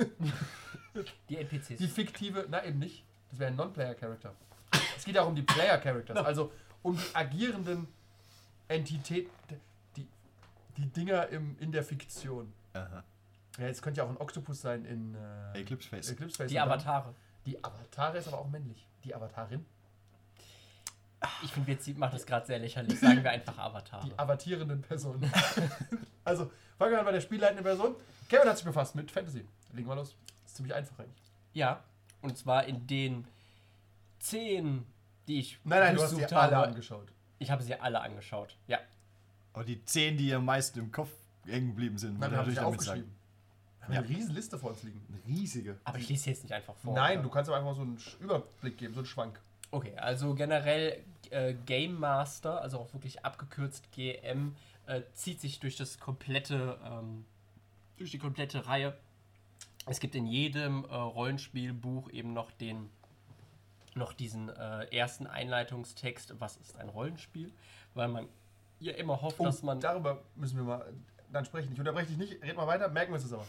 [1.29, 1.77] Die NPCs.
[1.77, 3.03] Die fiktive, na eben nicht.
[3.29, 4.33] Das wäre ein Non-Player-Character.
[4.95, 7.87] Es geht auch um die Player-Characters, also um die agierenden
[8.67, 9.31] Entitäten,
[9.95, 10.07] die,
[10.77, 12.53] die Dinger im, in der Fiktion.
[12.73, 13.03] Aha.
[13.57, 16.09] Ja, jetzt könnte ja auch ein Oktopus sein in äh, Eclipse Face.
[16.11, 16.49] Eclipse Face.
[16.49, 17.13] die Avatare.
[17.45, 18.87] Die Avatare ist aber auch männlich.
[19.03, 19.65] Die Avatarin.
[21.43, 22.99] Ich finde, wir macht das gerade sehr lächerlich.
[22.99, 24.07] Sagen wir einfach Avatare.
[24.07, 25.29] Die avatierenden Personen.
[26.23, 27.95] also, fangen wir an bei der spielleitenden Person.
[28.29, 29.45] Kevin hat sich befasst mit Fantasy.
[29.73, 30.15] Legen wir los.
[30.45, 31.21] ist ziemlich einfach eigentlich.
[31.53, 31.83] Ja,
[32.21, 33.25] und zwar in den
[34.19, 34.85] zehn,
[35.27, 36.67] die ich Nein, nein, du hast durchsucht dir alle habe.
[36.67, 37.07] angeschaut.
[37.39, 38.55] Ich habe sie alle angeschaut.
[38.67, 38.79] Ja.
[39.53, 41.09] Aber die zehn, die am meisten im Kopf
[41.45, 43.11] hängen geblieben sind, Nein, haben ich sie damit aufgeschrieben.
[43.79, 43.99] Wir haben Ja.
[44.01, 45.01] eine riesen Liste vor uns liegen.
[45.09, 45.77] Eine riesige.
[45.83, 46.93] Aber ich lese jetzt nicht einfach vor.
[46.93, 47.23] Nein, oder?
[47.23, 49.39] du kannst aber einfach so einen Überblick geben, so einen Schwank.
[49.71, 54.55] Okay, also generell äh, Game Master, also auch wirklich abgekürzt GM,
[54.87, 57.25] äh, zieht sich durch das komplette, ähm,
[57.97, 58.97] durch die komplette Reihe.
[59.85, 62.89] Es gibt in jedem äh, Rollenspielbuch eben noch den,
[63.95, 67.51] noch diesen äh, ersten Einleitungstext, was ist ein Rollenspiel,
[67.93, 68.27] weil man
[68.79, 70.93] ja immer hofft, Oh, dass man darüber müssen wir mal
[71.31, 71.71] dann sprechen.
[71.73, 73.45] Ich unterbreche dich nicht, red mal weiter, merken wir uns das aber.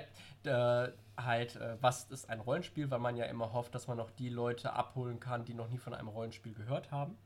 [0.00, 4.10] Äh, halt, äh, was ist ein Rollenspiel, weil man ja immer hofft, dass man noch
[4.10, 7.16] die Leute abholen kann, die noch nie von einem Rollenspiel gehört haben.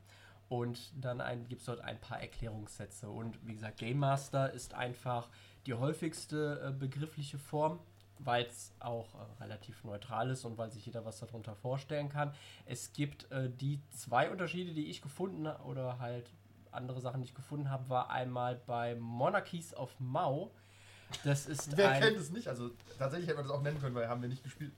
[0.49, 3.09] Und dann gibt es dort ein paar Erklärungssätze.
[3.09, 5.29] Und wie gesagt, Game Master ist einfach
[5.65, 7.79] die häufigste äh, begriffliche Form,
[8.19, 12.33] weil es auch äh, relativ neutral ist und weil sich jeder was darunter vorstellen kann.
[12.65, 16.31] Es gibt äh, die zwei Unterschiede, die ich gefunden habe, oder halt
[16.71, 20.51] andere Sachen, die ich gefunden habe, war einmal bei Monarchies of Mao.
[21.23, 22.47] Das ist Wer ein, kennt es nicht?
[22.47, 24.73] Also tatsächlich hätten wir das auch nennen können, weil haben wir nicht gespielt.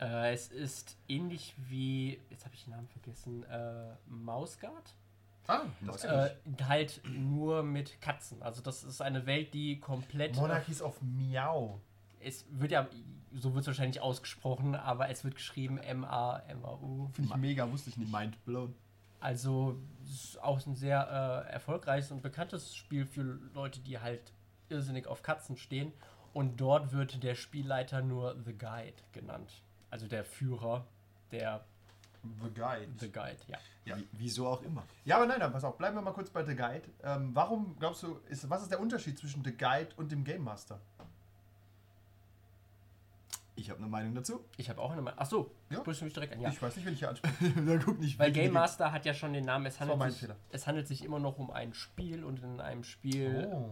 [0.00, 4.94] Äh, es ist ähnlich wie, jetzt habe ich den Namen vergessen, äh, Mausgard.
[5.46, 8.42] Ah, das kenn Äh, halt nur mit Katzen.
[8.42, 10.36] Also das ist eine Welt, die komplett...
[10.36, 11.80] Monarchies of Miau.
[12.20, 12.88] Es wird ja,
[13.34, 17.08] so wird es wahrscheinlich ausgesprochen, aber es wird geschrieben M-A-M-A-U.
[17.12, 18.10] Finde ich mega, wusste ich nicht.
[18.10, 18.74] Mind blown.
[19.20, 24.32] Also es ist auch ein sehr äh, erfolgreiches und bekanntes Spiel für Leute, die halt
[24.68, 25.92] irrsinnig auf Katzen stehen.
[26.32, 29.62] Und dort wird der Spielleiter nur The Guide genannt.
[29.90, 30.84] Also der Führer,
[31.30, 31.64] der
[32.42, 32.88] The Guide.
[32.98, 33.58] The Guide, ja.
[33.84, 33.96] Ja.
[33.98, 34.82] Wie, wieso auch immer.
[35.04, 36.82] Ja, aber nein, nein, pass auf, bleiben wir mal kurz bei The Guide.
[37.02, 40.42] Ähm, warum glaubst du, ist, was ist der Unterschied zwischen The Guide und dem Game
[40.42, 40.80] Master?
[43.56, 44.44] Ich habe eine Meinung dazu.
[44.56, 45.18] Ich habe auch eine Meinung.
[45.20, 45.78] Achso, Ja.
[45.78, 46.40] sprichst du mich direkt an.
[46.40, 46.48] Ja.
[46.48, 47.52] Ich weiß nicht, wenn ich hier anspreche.
[47.66, 48.18] da guck nicht.
[48.18, 49.66] Weil Game Master hat ja schon den Namen.
[49.66, 50.36] Es war handelt, mein sich, Fehler.
[50.50, 53.70] es handelt sich immer noch um ein Spiel und in einem Spiel Oh.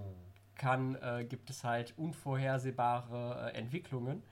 [0.63, 4.23] Kann, äh, gibt es halt unvorhersehbare äh, Entwicklungen.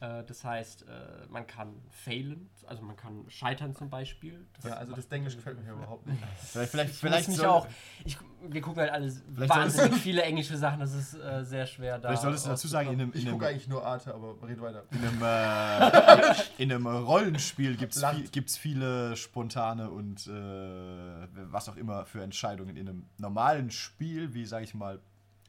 [0.00, 4.46] Äh, das heißt, äh, man kann failen, also man kann scheitern zum Beispiel.
[4.62, 6.18] Ja, also das Englisch gefällt mir überhaupt nicht.
[6.22, 7.66] Vielleicht, vielleicht, Vielleicht vielleicht mich auch.
[8.04, 10.80] Ich, wir gucken halt alles wahnsinnig viele englische Sachen.
[10.80, 12.08] Das ist äh, sehr schwer da.
[12.08, 14.36] Vielleicht solltest du dazu sagen, in einem, Ich in gucke einem, eigentlich nur Arte, aber
[14.46, 14.84] red weiter.
[14.90, 20.30] in einem, äh, in einem Rollenspiel gibt es viel, gibt's viele spontane und äh,
[21.50, 22.76] was auch immer für Entscheidungen.
[22.76, 24.98] In einem normalen Spiel, wie sage ich mal,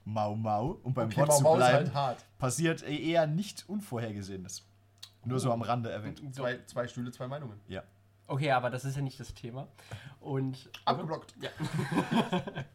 [0.06, 2.26] Mau Mau, um beim Okay, Wort zu bleiben, halt hart.
[2.40, 4.66] passiert eher nicht Unvorhergesehenes.
[5.24, 6.22] Nur so am Rande erwähnt.
[6.34, 7.60] Zwei, zwei Stühle, zwei Meinungen.
[7.68, 7.84] Ja.
[8.28, 9.68] Okay, aber das ist ja nicht das Thema.
[10.20, 11.36] Und Abgeblockt.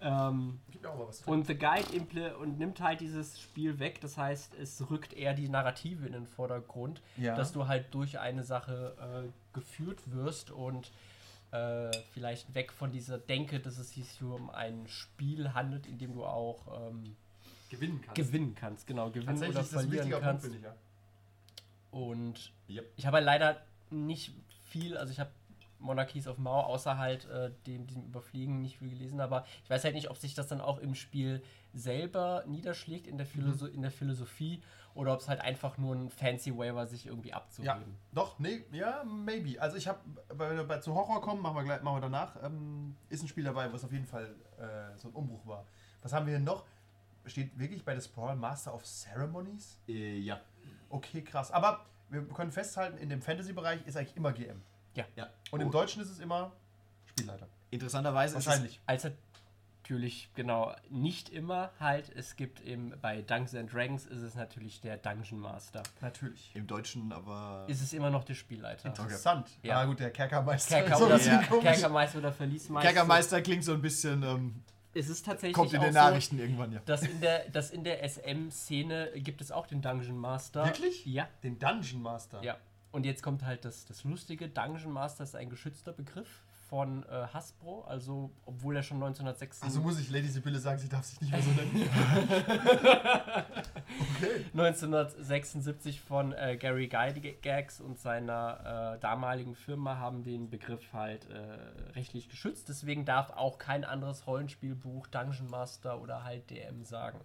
[0.00, 1.22] ähm, Gib mir auch mal was.
[1.22, 4.00] Und The Guide impl und nimmt halt dieses Spiel weg.
[4.00, 7.34] Das heißt, es rückt eher die Narrative in den Vordergrund, Ja.
[7.34, 10.90] dass du halt durch eine Sache äh, geführt wirst und
[11.56, 15.98] äh, vielleicht weg von dieser Denke, dass es sich hier um ein Spiel handelt, in
[15.98, 17.16] dem du auch ähm,
[17.70, 18.14] gewinnen kannst.
[18.16, 18.86] gewinnen kannst.
[18.86, 20.44] Genau, gewinnen oder ist das ein verlieren Punkt, kannst.
[20.44, 20.74] finde ich, ja.
[21.90, 22.92] Und Yep.
[22.96, 24.32] ich habe halt leider nicht
[24.64, 25.30] viel, also ich habe
[25.78, 29.84] Monarchies of Mao außer halt äh, dem, diesem Überfliegen nicht viel gelesen, aber ich weiß
[29.84, 31.42] halt nicht, ob sich das dann auch im Spiel
[31.74, 34.62] selber niederschlägt in der, Philosoph in der Philosophie
[34.96, 37.96] oder ob es halt einfach nur ein fancy way war, sich irgendwie Ja, abzuheben.
[38.12, 39.60] doch, nee, ja, maybe.
[39.60, 42.36] Also ich habe, wenn wir bei, zu Horror kommen, machen wir gleich, machen wir danach,
[42.42, 45.64] ähm, ist ein Spiel dabei, was auf jeden Fall äh, so ein Umbruch war.
[46.02, 46.64] Was haben wir denn noch?
[47.26, 49.80] Steht wirklich bei The Sprawl Master of Ceremonies?
[49.88, 50.40] Äh, ja.
[50.88, 51.50] Okay, krass.
[51.50, 54.62] Aber wir können festhalten, in dem Fantasy-Bereich ist eigentlich immer GM.
[54.94, 55.04] ja.
[55.50, 56.52] Und im Oh, Deutschen ist es immer
[57.04, 57.48] Spielleiter.
[57.70, 58.80] Interessanterweise ist es, Wahrscheinlich.
[58.86, 59.12] Als er
[59.86, 62.10] natürlich, genau, nicht immer halt.
[62.14, 65.84] Es gibt eben bei Dungeons and Dragons ist es natürlich der Dungeon Master.
[66.00, 66.50] Natürlich.
[66.54, 67.64] Im Deutschen aber.
[67.68, 68.88] Ist es immer noch der Spielleiter.
[68.88, 69.48] Interessant.
[69.62, 69.80] Ja.
[69.80, 70.80] Ah, gut, der Kerkermeister.
[70.82, 71.38] Kerker so oder, ja.
[71.38, 72.92] Kerkermeister oder Verliesmeister.
[72.92, 74.24] Kerkermeister klingt so ein bisschen.
[74.24, 76.80] Ähm, Es ist tatsächlich kommt in den so, Nachrichten irgendwann, ja.
[76.84, 80.64] dass in der, dass in der SM-Szene gibt es auch den Dungeon Master.
[80.64, 81.06] Wirklich?
[81.06, 81.28] Ja.
[81.44, 82.42] Den Dungeon Master.
[82.42, 82.56] Ja.
[82.90, 87.26] Und jetzt kommt halt das, das Lustige, Dungeon Master ist ein geschützter Begriff von äh,
[87.32, 91.20] Hasbro, also obwohl er schon 1906 Also muss ich Lady Sibylle sagen, sie darf sich
[91.20, 91.88] nicht mehr so nennen.
[94.16, 94.44] okay.
[94.52, 101.92] 1976 von äh, Gary Gygax und seiner äh, damaligen Firma haben den Begriff halt äh,
[101.92, 102.68] rechtlich geschützt.
[102.68, 107.20] Deswegen darf auch kein anderes Rollenspielbuch Dungeon Master oder halt DM sagen.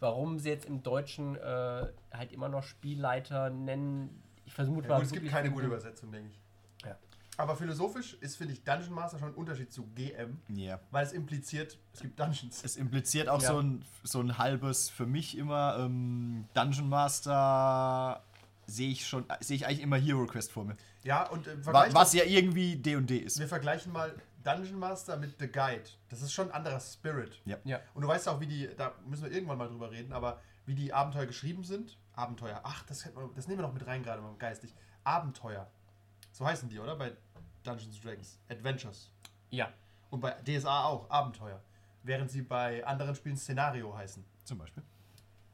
[0.00, 1.40] Warum sie jetzt im Deutschen äh,
[2.12, 5.00] halt immer noch Spielleiter nennen, ich vermute Ja, mal.
[5.00, 6.45] gut, es gibt keine gute Übersetzung, denke ich.
[7.38, 10.80] Aber philosophisch ist, finde ich, Dungeon Master schon ein Unterschied zu GM, Ja.
[10.90, 12.62] weil es impliziert, es gibt Dungeons.
[12.64, 13.48] Es impliziert auch Ja.
[13.52, 18.22] so, ein, so ein halbes, für mich immer, ähm, Dungeon Master
[18.66, 20.76] sehe ich schon, sehe ich eigentlich immer Hero Quest vor mir.
[21.04, 23.38] Ja, und äh, Was das- ja irgendwie D&D &D ist.
[23.38, 25.84] wir vergleichen mal Dungeon Master mit The Guide.
[26.08, 27.40] Das ist schon ein anderer Spirit.
[27.44, 27.56] Ja.
[27.64, 27.80] Ja.
[27.94, 30.74] Und du weißt auch, wie die, da müssen wir irgendwann mal drüber reden, aber wie
[30.74, 31.96] die Abenteuer geschrieben sind.
[32.14, 32.60] Abenteuer.
[32.64, 34.74] Ach, das, das nehmen wir noch mit rein gerade mal geistig.
[35.04, 35.68] Abenteuer.
[36.36, 36.96] So heißen die, oder?
[36.96, 37.12] Bei
[37.64, 38.38] Dungeons Dragons.
[38.50, 39.10] Adventures.
[39.48, 39.70] Ja.
[40.10, 41.08] Und bei DSA auch.
[41.10, 41.62] Abenteuer.
[42.02, 44.22] Während sie bei anderen Spielen Szenario heißen.
[44.44, 44.82] Zum Beispiel.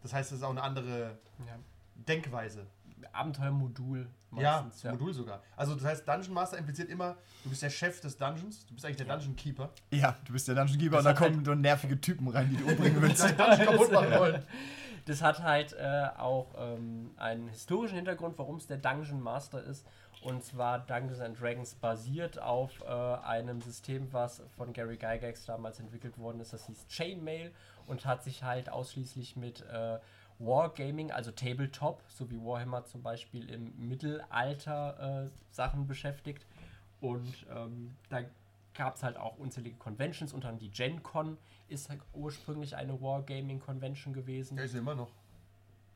[0.02, 1.16] Das heißt, es ist auch eine andere
[1.46, 1.56] ja.
[1.94, 2.66] Denkweise.
[3.12, 4.08] Abenteuermodul.
[4.36, 5.40] ja, meistens, Modul sogar.
[5.56, 8.84] Also das heißt, Dungeon Master impliziert immer, du bist der Chef des Dungeons, du bist
[8.84, 9.70] eigentlich der Dungeon Keeper.
[9.90, 12.26] Ja, du bist der Dungeon Keeper Das und da hat halt- kommen so nervige Typen
[12.28, 13.22] rein, die du umbringen willst.
[13.22, 14.42] Dungeon kaputt machen wollen.
[15.04, 19.84] Das hat halt äh, auch ähm, einen historischen Hintergrund, warum es der Dungeon Master ist.
[20.22, 25.80] Und zwar Dungeons and Dragons basiert auf äh, einem System, was von Gary Gygax damals
[25.80, 26.52] entwickelt worden ist.
[26.52, 27.50] Das hieß Chainmail
[27.88, 29.98] und hat sich halt ausschließlich mit äh,
[30.38, 36.46] Wargaming, also Tabletop, so wie Warhammer zum Beispiel im Mittelalter äh, Sachen beschäftigt.
[37.00, 38.20] Und ähm, da
[38.74, 41.36] gab es halt auch unzählige Conventions, unter anderem die Gen Con
[41.68, 44.56] ist halt ursprünglich eine Wargaming-Convention gewesen.
[44.56, 45.10] Ja, sehe immer noch.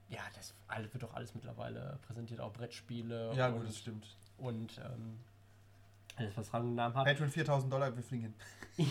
[0.09, 0.55] Ja, das
[0.92, 4.07] wird doch alles mittlerweile präsentiert, auch Brettspiele Ja, und, gut, das stimmt.
[4.38, 5.19] und ähm,
[6.16, 7.05] alles, was Rang und Namen hat.
[7.05, 8.35] Patreon 4000 Dollar, wir fliegen
[8.77, 8.87] hin.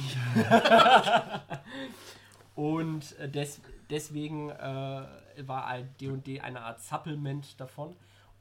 [2.55, 5.03] Und äh, des, deswegen äh,
[5.45, 5.65] war
[5.99, 7.95] D&D eine Art Supplement davon.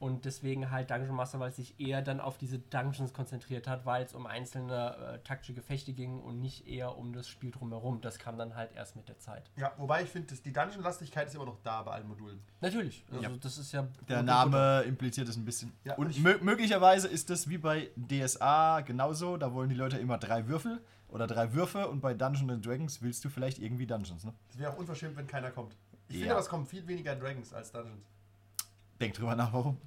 [0.05, 3.87] Und deswegen halt Dungeon Master, weil es sich eher dann auf diese Dungeons konzentriert hat,
[3.87, 8.03] weil es um einzelne äh, taktische Gefechte ging und nicht eher um das Spiel drumherum.
[8.03, 9.51] Das kam dann halt erst mit der Zeit.
[9.57, 12.39] Ja, wobei ich finde, dass die Dungeon-Lastigkeit ist immer noch da bei allen Modulen.
[12.61, 13.31] Natürlich, also Ja.
[13.41, 13.89] das ist ja...
[14.07, 15.73] Der Name impliziert es ein bisschen.
[15.85, 19.39] Ja, und mö möglicherweise ist das wie bei DSA genauso.
[19.39, 23.01] Da wollen die Leute immer drei Würfel oder drei Würfe und bei Dungeons and Dragons
[23.01, 24.35] willst du vielleicht irgendwie Dungeons, ne?
[24.51, 25.77] Es wäre auch unverschämt, wenn keiner kommt.
[26.09, 26.33] Ich finde Ja.
[26.33, 28.05] aber, es kommen viel weniger Dragons als Dungeons.
[29.01, 29.79] Denk drüber nach, warum.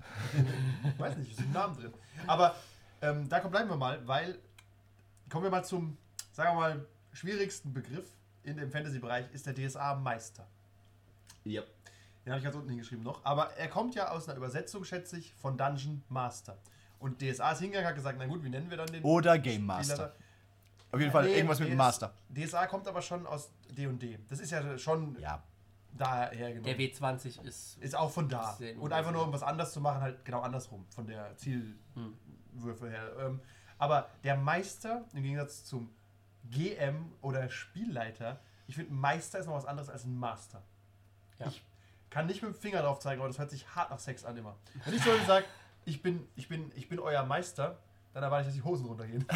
[0.84, 1.94] Ich weiß nicht, ist im Namen drin.
[2.26, 2.56] Aber
[3.02, 4.38] ähm, da bleiben wir mal, weil
[5.30, 5.98] kommen wir mal zum,
[6.34, 8.06] sagen wir mal, schwierigsten Begriff
[8.44, 10.46] in dem Fantasy-Bereich ist der DSA-Meister.
[11.44, 11.62] Ja.
[12.26, 13.24] Den habe ich ganz unten hingeschrieben noch.
[13.24, 16.58] Aber er kommt ja aus einer Übersetzung, schätze ich, von Dungeon Master.
[17.00, 19.54] Und DSA ist hingegangen, hat gesagt, na gut, wie nennen wir dann den Oder Game
[19.62, 19.98] Spieler Master.
[19.98, 20.14] da?
[20.92, 22.14] Auf jeden Fall Nee, irgendwas mit dem Master.
[22.34, 24.20] DSA kommt aber schon aus D&D.
[24.30, 25.44] Das ist ja schon Ja.
[25.98, 26.64] Daher genommen.
[26.64, 27.78] Der W20 ist...
[27.78, 28.58] Ist auch von da.
[28.80, 33.12] Und einfach nur, um was anders zu machen, halt genau andersrum, von der Zielwürfe her.
[33.20, 33.42] Ähm,
[33.78, 35.90] aber der Meister, im Gegensatz zum
[36.50, 40.64] GM oder Spielleiter, ich finde, Meister ist noch was anderes als ein Master.
[41.40, 41.48] Ja.
[41.48, 41.64] Ich
[42.10, 44.36] kann nicht mit dem Finger drauf zeigen, aber das hört sich hart nach Sex an
[44.38, 44.56] immer.
[44.86, 45.46] Wenn ich so sage,
[45.86, 47.80] ich bin, ich, bin, ich bin euer Meister,
[48.14, 49.26] dann erwarte ich, dass die Hosen runtergehen.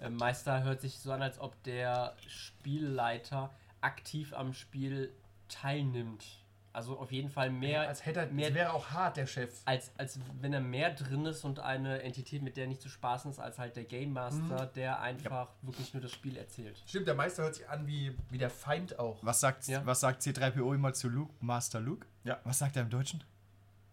[0.00, 5.12] Äh, Meister hört sich so an, als ob der Spielleiter aktiv am Spiel
[5.48, 6.24] teilnimmt.
[6.72, 9.52] Also auf jeden Fall mehr, als hätte er, mehr wäre auch hart, der Chef.
[9.64, 13.30] als, als wenn er mehr drin ist und eine Entität, mit der nicht zu spaßen
[13.32, 14.72] ist, als halt der Game Master, Mhm.
[14.76, 16.80] der einfach wirklich nur das Spiel erzählt.
[16.86, 19.18] Stimmt, der Meister hört sich an wie, wie der Feind auch.
[19.22, 19.84] Was sagt, Ja.
[19.86, 21.34] was sagt C3PO immer zu Luke?
[21.40, 22.06] Master Luke?
[22.22, 22.38] Ja.
[22.44, 23.24] Was sagt er im Deutschen?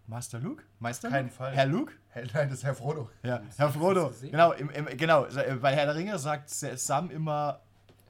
[0.07, 0.63] Master Luke?
[0.77, 1.35] Meister Keinen Luke?
[1.35, 1.55] Fall.
[1.55, 1.93] Herr Luke?
[2.09, 3.09] Hey, Nein, das ist Herr Frodo.
[3.23, 4.13] Ja, Herr Frodo.
[4.21, 5.23] Genau, im, im, genau,
[5.59, 7.61] bei Herr der Ringe sagt Sam immer,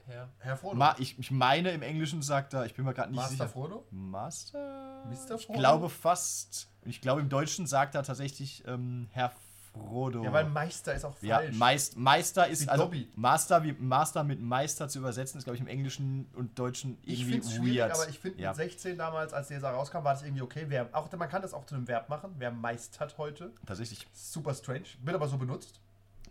[0.08, 0.28] Ja.
[0.38, 0.76] Herr Frodo.
[0.76, 3.48] ma, ich, ich meine im Englischen sagt er, ich bin mir gerade nicht Master sicher.
[3.48, 3.86] Frodo?
[3.90, 5.04] Master?
[5.06, 5.34] Mr.
[5.36, 5.58] Ich Frodo?
[5.58, 6.68] glaube fast.
[6.84, 9.32] Ich glaube im Deutschen sagt er tatsächlich ähm, Herr
[9.72, 10.24] Frodo.
[10.24, 11.56] Ja, weil Meister ist auch Ja, falsch.
[11.56, 13.08] Meist, Meister ist Wie also Dobby.
[13.14, 17.20] Master wie Master mit Meister zu übersetzen ist glaube ich im Englischen und Deutschen ich
[17.20, 17.92] irgendwie finde es schwierig, weird.
[17.94, 20.66] aber ich finde ja, mit 16 damals, als der rauskam, war das irgendwie okay.
[20.68, 22.34] Wer, auch, man kann das auch zu einem Verb machen.
[22.38, 23.52] Wer meistert heute.
[23.66, 24.06] tatsächlich.
[24.14, 24.84] Super strange.
[25.02, 25.80] Wird aber so benutzt.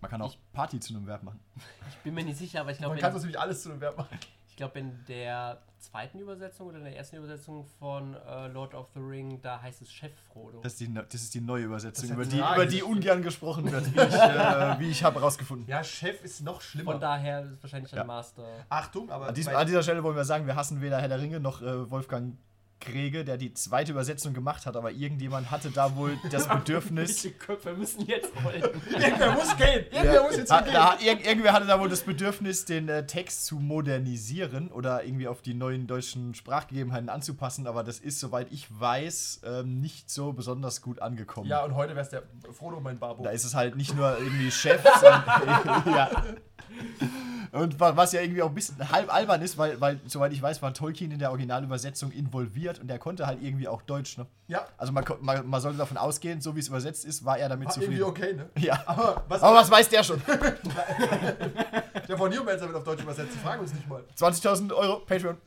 [0.06, 1.40] Man kann auch Party zu einem Verb machen.
[1.90, 3.82] Ich bin mir nicht sicher, aber ich glaube, Man kann so ziemlich alles zu einem
[3.82, 4.18] Verb machen.
[4.48, 8.88] Ich glaube, in der zweiten Übersetzung oder in der ersten Übersetzung von äh, Lord of
[8.94, 10.62] the Ring, da heißt es Chef Frodo.
[10.62, 13.22] Das ist die, das ist die neue Übersetzung, Das über ein die, über die ungern
[13.22, 15.68] gesprochen wird, wie ich, äh, wie ich habe herausgefunden.
[15.68, 16.94] Ja, Chef ist noch schlimmer.
[16.94, 18.04] Von daher ist wahrscheinlich ein Ja.
[18.06, 18.44] Master.
[18.70, 21.20] Achtung, aber An, diesem, an dieser Stelle wollen wir sagen, wir hassen weder Herr der
[21.20, 22.38] Ringe noch äh, Wolfgang
[22.86, 27.24] Krege, der die zweite Übersetzung gemacht hat, aber irgendjemand hatte da wohl das Bedürfnis.
[27.24, 28.62] Welche Köpfe müssen jetzt rollen?
[28.92, 29.86] irgendwer muss gehen.
[29.92, 30.74] Irgendwer Ja, muss jetzt ha- gehen.
[30.74, 35.28] da, irg irgendwer hatte da wohl das Bedürfnis, den äh, Text zu modernisieren oder irgendwie
[35.28, 40.34] auf die neuen deutschen Sprachgegebenheiten anzupassen, aber das ist, soweit ich weiß, ähm, nicht so
[40.34, 41.50] besonders gut angekommen.
[41.50, 43.24] Ja, und heute wär's der Frodo mein Barbo.
[43.24, 45.24] Da ist es halt nicht nur irgendwie Chef, sondern
[45.88, 46.10] ja.
[47.52, 50.42] Und wa- was ja irgendwie auch ein bisschen halb albern ist, weil, weil, soweit ich
[50.42, 54.26] weiß, war Tolkien in der Originalübersetzung involviert und der konnte halt irgendwie auch Deutsch, ne?
[54.48, 57.50] ja, Also man, man, man sollte davon ausgehen, so wie es übersetzt ist, war er
[57.50, 58.44] damit war irgendwie zufrieden.
[58.44, 58.62] okay, ne?
[58.62, 58.84] Ja.
[58.86, 60.22] Aber was, Aber was weiß der schon?
[62.08, 64.04] der von Newmancer wird auf Deutsch übersetzt, fragen uns nicht mal.
[64.18, 65.38] 20.000 Euro, Patreon.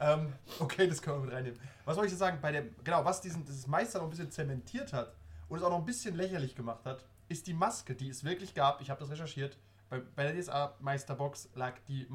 [0.00, 1.58] Ähm, okay, das können wir mit reinnehmen.
[1.84, 2.38] Was wollte ich sagen?
[2.40, 5.14] Bei dem, genau, was diesen, dieses Meister noch ein bisschen zementiert hat
[5.48, 8.54] und es auch noch ein bisschen lächerlich gemacht hat, ist die Maske, die es wirklich
[8.54, 8.80] gab.
[8.80, 9.56] Ich habe das recherchiert.
[9.90, 12.06] Bei, bei der DSA Meisterbox lag die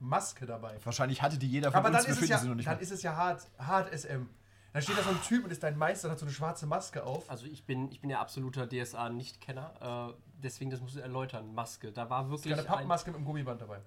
[0.00, 0.76] Meistermaske dabei.
[0.82, 2.74] Wahrscheinlich hatte die jeder von Aber uns, dann, ist es, ja, sie noch nicht dann
[2.76, 2.82] mehr.
[2.82, 4.26] ist es ja hart, hart SM.
[4.72, 6.66] Da steht da so ein Typ und ist dein Meister und hat so eine schwarze
[6.66, 7.28] Maske auf.
[7.28, 11.52] Also ich bin, ich bin ja absoluter DSA-Nicht-Kenner, äh, deswegen das musst du erläutern.
[11.54, 13.80] Maske, da war Ist wirklich eine Pappmaske mit einem Gummiband dabei.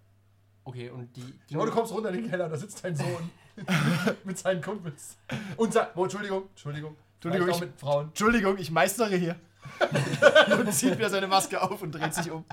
[0.65, 3.29] Okay, und die, die Oh, du kommst runter in den Keller, da sitzt dein Sohn
[4.23, 5.17] mit seinen Kumpels.
[5.57, 6.95] Und sagt, oh, Entschuldigung, Entschuldigung.
[7.15, 8.07] Entschuldigung, ich- mit Frauen.
[8.07, 9.35] Entschuldigung, ich meistere hier.
[10.59, 12.43] und zieht wieder seine Maske auf und dreht sich um.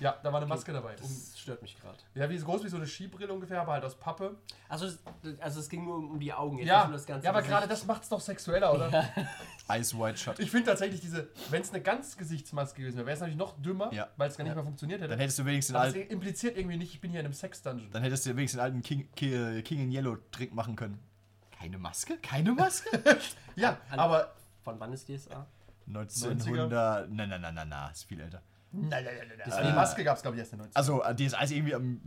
[0.00, 0.94] Ja, da war eine Maske dabei.
[0.96, 1.96] Um, das stört mich gerade.
[2.14, 4.36] ja, wie groß wie so eine Skibrille ungefähr, aber halt aus Pappe.
[4.68, 4.98] Also, es-
[5.40, 7.66] also es ging nur um die Augen, jetzt Ja, um das ganze ja aber gerade
[7.68, 8.90] das macht's doch sexueller, oder?
[9.70, 10.38] Ice White Shut.
[10.38, 13.54] Ich finde tatsächlich diese, wenn es eine ganz Gesichtsmaske gewesen wäre, wäre es natürlich noch
[13.60, 14.08] dümmer, Ja.
[14.16, 14.54] weil es gar nicht Ja.
[14.56, 15.10] mehr funktioniert hätte.
[15.10, 17.32] Dann hättest du wenigstens den es alten, impliziert irgendwie nicht, ich bin hier in einem
[17.34, 17.90] Sex-Dungeon.
[17.90, 20.98] dann hättest du wenigstens den alten King, King, King in Yellow Trick machen können.
[21.58, 22.18] Keine Maske?
[22.18, 22.90] Keine Maske?
[23.56, 24.34] Ja, aber.
[24.62, 25.46] Von wann ist DSA?
[25.88, 27.08] 1900.
[27.10, 28.42] Na, na, na, na, na, ist viel älter.
[28.80, 29.66] Nein, nein, nein, nein.
[29.66, 30.76] Die Maske gab es, glaube ich, erst in den 90ern.
[30.76, 32.00] Also, äh, DSA ist irgendwie am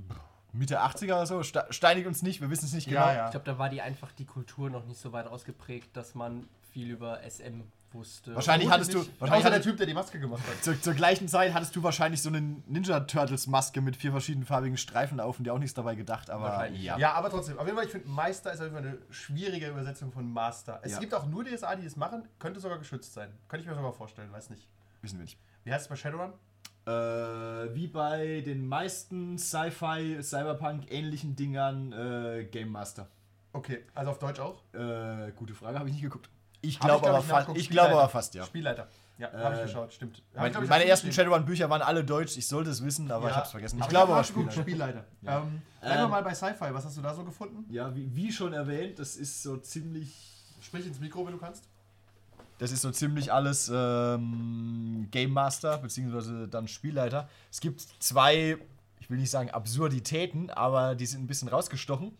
[0.52, 1.44] Mitte 80er oder so.
[1.44, 3.02] Ste- Steinigt uns nicht, wir wissen es nicht genau.
[3.08, 3.26] Ja, ja.
[3.26, 6.48] Ich glaube, da war die einfach die Kultur noch nicht so weit ausgeprägt, dass man
[6.74, 8.36] viel über SM wusste.
[8.36, 8.98] Wahrscheinlich Vermutlich hattest du.
[9.12, 9.20] nicht.
[9.22, 10.64] Wahrscheinlich Außer der Typ, der die Maske gemacht hat.
[10.64, 14.78] zur, zur gleichen Zeit hattest du wahrscheinlich so eine Ninja Turtles Maske mit vier verschiedenfarbigen
[14.78, 16.98] Streifen auf und dir auch nichts dabei gedacht, aber Wahrscheinlich, ja.
[17.00, 17.58] Ja, aber trotzdem.
[17.58, 20.80] Auf jeden Fall, ich finde, Meister ist auf jeden Fall eine schwierige Übersetzung von Master.
[20.84, 21.00] Es Ja.
[21.00, 22.28] gibt auch nur DSA, die das machen.
[22.38, 23.32] Könnte sogar geschützt sein.
[23.48, 24.68] Könnte ich mir sogar vorstellen, weiß nicht.
[25.02, 25.40] Wissen wir nicht.
[25.64, 26.34] Wie heißt es bei Shadowrun?
[26.90, 33.08] Äh, wie bei den meisten Sci-Fi, Cyberpunk ähnlichen Dingern äh, Game Master.
[33.54, 34.64] Okay, also auf Deutsch auch?
[34.74, 36.30] Äh, gute Frage, habe ich nicht geguckt.
[36.62, 37.92] Ich glaube glaub aber, fa Spielleiter.
[37.92, 38.44] aber fast, ja.
[38.44, 38.88] Spielleiter.
[39.18, 40.18] Ja, habe ich Äh, geschaut, stimmt.
[40.18, 41.12] Hab ich, Meine, glaub ich, meine ersten.
[41.12, 43.80] Shadowrun-Bücher waren alle deutsch, ich sollte es wissen, aber Ja, ich habe es vergessen.
[43.80, 44.62] Ich glaube aber Spielleiter.
[44.62, 45.06] Spielleiter.
[45.22, 45.38] Ja.
[45.42, 46.74] Ähm, bleiben wir Ähm, mal bei Sci-Fi.
[46.74, 47.66] Was hast du da so gefunden?
[47.72, 50.14] Ja, wie, wie schon erwähnt, das ist so ziemlich.
[50.62, 51.66] Sprich ins Mikro, wenn du kannst.
[52.60, 57.28] Das ist so ziemlich alles ähm, Game Master, beziehungsweise dann Spielleiter.
[57.50, 58.58] Es gibt zwei,
[59.00, 62.12] ich will nicht sagen Absurditäten, aber die sind ein bisschen rausgestochen.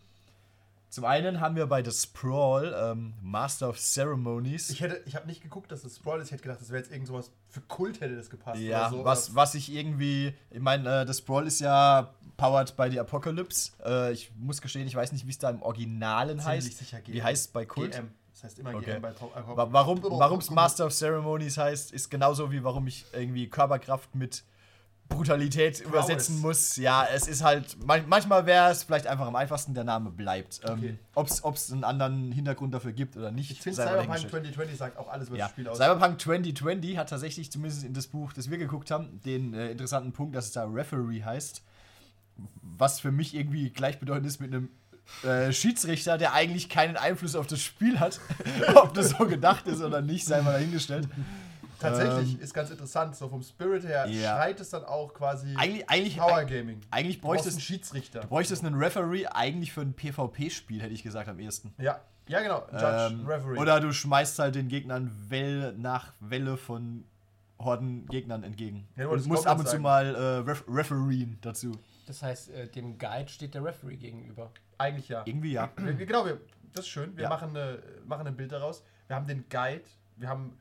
[0.88, 4.70] Zum einen haben wir bei The Sprawl ähm, Master of Ceremonies.
[4.70, 6.26] Ich hätte, ich habe nicht geguckt, dass es Sprawl ist.
[6.26, 8.60] Ich hätte gedacht, das wäre jetzt irgend sowas für Kult hätte das gepasst.
[8.60, 9.04] ja, so.
[9.04, 13.70] was, was ich irgendwie, ich meine, äh, The Sprawl ist ja powered by the Apocalypse.
[13.84, 16.78] Äh, ich muss gestehen, ich weiß nicht, wie es da im Originalen heißt.
[16.78, 17.14] sicher GM.
[17.14, 17.92] Wie heißt es bei Kult?
[17.92, 18.10] GM.
[18.40, 18.92] Das heißt immer Okay.
[18.92, 19.34] GM bei Top.
[19.34, 24.14] Wa- Warum warum es Master of Ceremonies heißt, ist genauso wie warum ich irgendwie Körperkraft
[24.14, 24.44] mit
[25.10, 26.76] Brutalität übersetzen muss.
[26.76, 30.60] Ja, es ist halt, man, manchmal wäre es vielleicht einfach am einfachsten, der Name bleibt.
[30.64, 30.90] Okay.
[30.90, 31.26] Ähm, Ob
[31.56, 34.30] es einen anderen Hintergrund dafür gibt oder nicht, Ich finde Cyberpunk dahingestellt.
[34.54, 35.46] 2020 sagt auch alles über Ja.
[35.46, 35.78] das Spiel aus.
[35.78, 40.12] Cyberpunk 2020 hat tatsächlich, zumindest in das Buch, das wir geguckt haben, den äh, interessanten
[40.12, 41.62] Punkt, dass es da Referee heißt.
[42.62, 44.68] Was für mich irgendwie gleichbedeutend ist mit einem
[45.24, 48.20] äh, Schiedsrichter, der eigentlich keinen Einfluss auf das Spiel hat.
[48.74, 51.08] Ob das so gedacht ist oder nicht, sei mal dahingestellt.
[51.78, 53.16] Tatsächlich Ähm, ist ganz interessant.
[53.16, 54.36] So vom Spirit her Ja.
[54.36, 56.80] schreit es dann auch quasi Eigentlich, eigentlich, Power Gaming.
[56.90, 58.20] eigentlich Du brauchst bräuchtest einen Schiedsrichter.
[58.20, 61.72] du bräuchtest einen Referee eigentlich für ein PvP-Spiel, hätte ich gesagt am ehesten.
[61.78, 62.66] Ja, ja genau.
[62.70, 63.58] Judge, Ähm, Referee.
[63.58, 67.04] oder du schmeißt halt den Gegnern Welle nach Welle von
[67.58, 68.86] Horden Gegnern entgegen.
[68.96, 70.18] Ja, du und musst ab und zu mal äh,
[70.50, 71.72] ref refereen dazu.
[72.06, 74.50] Das heißt, äh, dem Guide steht der Referee gegenüber.
[74.80, 75.22] Eigentlich ja.
[75.26, 75.70] Irgendwie ja.
[75.76, 76.40] Wir, genau, wir,
[76.72, 77.16] das ist schön.
[77.16, 77.28] Wir Ja.
[77.28, 78.82] machen, eine, machen ein Bild daraus.
[79.06, 79.84] Wir haben den Guide.
[80.16, 80.58] Wir haben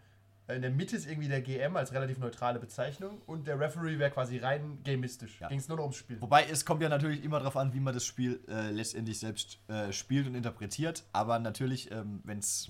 [0.47, 3.99] äh, in der Mitte ist irgendwie der GM als relativ neutrale Bezeichnung und der Referee
[3.99, 5.39] wäre quasi rein gamistisch.
[5.39, 5.47] Ja.
[5.47, 6.19] Ging es nur noch ums Spiel.
[6.21, 9.59] Wobei es kommt ja natürlich immer darauf an, wie man das Spiel äh, letztendlich selbst
[9.69, 11.03] äh, spielt und interpretiert.
[11.13, 12.67] Aber natürlich, ähm, wenn es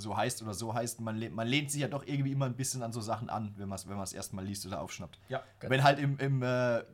[0.00, 2.54] so heißt oder so heißt, man, lehnt- man lehnt sich ja doch irgendwie immer ein
[2.54, 5.18] bisschen an so Sachen an, wenn man es wenn man's erstmal liest oder aufschnappt.
[5.28, 6.84] Ja, Wenn halt im, im äh,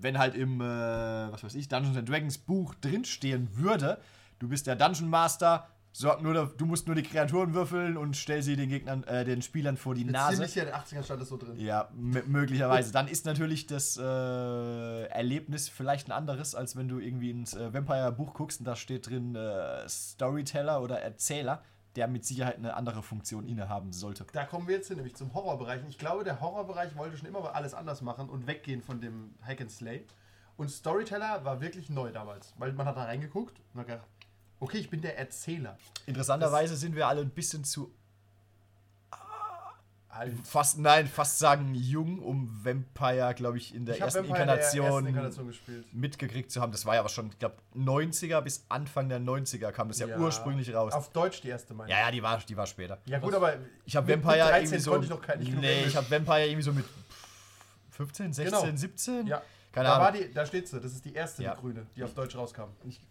[0.00, 3.98] wenn halt im, äh, was weiß ich, Dungeons and Dragons Buch drinstehen würde,
[4.38, 8.42] du bist der Dungeon Master, sorg nur, du musst nur die Kreaturen würfeln und stell
[8.42, 10.32] sie den Gegnern, äh, den Spielern vor die Jetzt Nase.
[10.34, 11.58] ziemlich sicher, in den 80ern stand das so drin.
[11.58, 12.92] Ja, möglicherweise.
[12.92, 17.72] Dann ist natürlich das äh, Erlebnis vielleicht ein anderes, als wenn du irgendwie ins äh,
[17.72, 21.62] Vampire-Buch guckst und da steht drin äh, Storyteller oder Erzähler,
[21.96, 24.26] der mit Sicherheit eine andere Funktion innehaben sollte.
[24.32, 25.80] Da kommen wir jetzt hin, nämlich zum Horrorbereich.
[25.88, 29.60] Ich glaube, der Horrorbereich wollte schon immer alles anders machen und weggehen von dem Hack
[29.60, 30.04] and Slay.
[30.56, 34.08] Und Storyteller war wirklich neu damals, weil man hat da reingeguckt und hat gedacht,
[34.60, 35.76] okay, ich bin der Erzähler.
[36.06, 37.94] Interessanterweise sind wir alle ein bisschen zu
[40.16, 40.34] Alt.
[40.44, 44.46] fast, nein, fast sagen jung, um Vampire, glaube ich, in der Ich ersten Vampire in
[44.46, 45.86] der Inkarnation, ersten Inkarnation gespielt.
[45.92, 46.72] mitgekriegt zu haben.
[46.72, 50.16] Das war ja aber schon, ich glaube, 90er bis Anfang der 90er kam das ja,
[50.18, 50.92] ursprünglich raus.
[50.92, 52.98] Auf Deutsch die erste, meine ja, ja, die war, die war später.
[53.06, 54.90] Ja gut, aber Ich habe Vampire mit 13 irgendwie so.
[54.90, 56.84] konnte ich noch kein- nee, ich habe Vampire irgendwie so mit
[57.90, 58.76] 15, 16, Genau.
[58.76, 59.26] 17.
[59.26, 59.42] ja,
[59.76, 60.22] Keine da, war Ahnung.
[60.22, 60.80] die, da steht sie.
[60.80, 61.54] Das ist die erste, Ja.
[61.54, 62.62] die grüne, die auf Deutsch rauskam.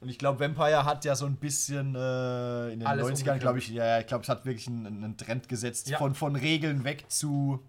[0.01, 3.59] Und ich glaube, Vampire hat ja so ein bisschen äh, in den Alles 90ern, glaube
[3.59, 5.99] ich, ja, ja, ich glaube, es hat wirklich einen, einen Trend gesetzt Ja.
[5.99, 7.63] von, von Regeln weg zu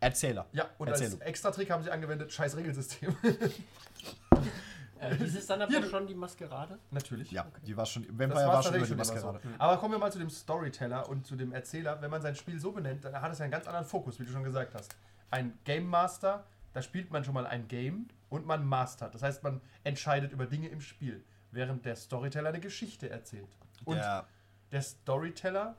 [0.00, 0.46] Erzähler.
[0.52, 1.14] Ja, und Erzählung.
[1.20, 3.16] als Extra-Trick haben sie angewendet, scheiß Regelsystem.
[5.00, 6.78] Äh, ist es dann aber du- schon die Maskerade?
[6.90, 7.30] Natürlich.
[7.30, 9.40] Ja, die war schon, Vampire war war schon über die Maskerade.
[9.42, 9.48] so.
[9.58, 12.00] Aber kommen wir mal zu dem Storyteller und zu dem Erzähler.
[12.00, 14.24] Wenn man sein Spiel so benennt, dann hat es ja einen ganz anderen Fokus, wie
[14.24, 14.94] du schon gesagt hast.
[15.30, 19.14] Ein Game Master, da spielt man schon mal ein Game und man mastert.
[19.14, 23.56] Das heißt, man entscheidet über Dinge im Spiel, während der Storyteller eine Geschichte erzählt.
[23.84, 24.26] Und Der,
[24.72, 25.76] der Storyteller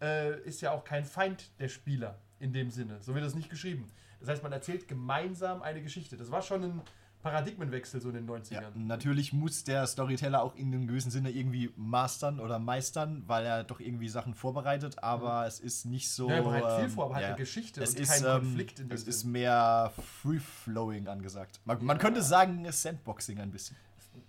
[0.00, 3.00] äh, ist ja auch kein Feind der Spieler in dem Sinne.
[3.00, 3.90] So wird es nicht geschrieben.
[4.18, 6.16] Das heißt, man erzählt gemeinsam eine Geschichte.
[6.16, 6.82] Das war schon ein
[7.22, 8.62] Paradigmenwechsel so in den 90ern.
[8.62, 13.44] ja, natürlich muss der Storyteller auch in einem gewissen Sinne irgendwie mastern oder meistern, weil
[13.44, 16.28] er doch irgendwie Sachen vorbereitet, aber es ist nicht so.
[16.28, 17.28] Ja, er bereitet viel ähm, vor, aber ja.
[17.28, 19.32] eine Geschichte es und ist, kein ähm, Konflikt in dem Es ist Sinn.
[19.32, 21.60] mehr free-flowing angesagt.
[21.64, 23.76] Man, man könnte sagen, es ist Sandboxing ein bisschen.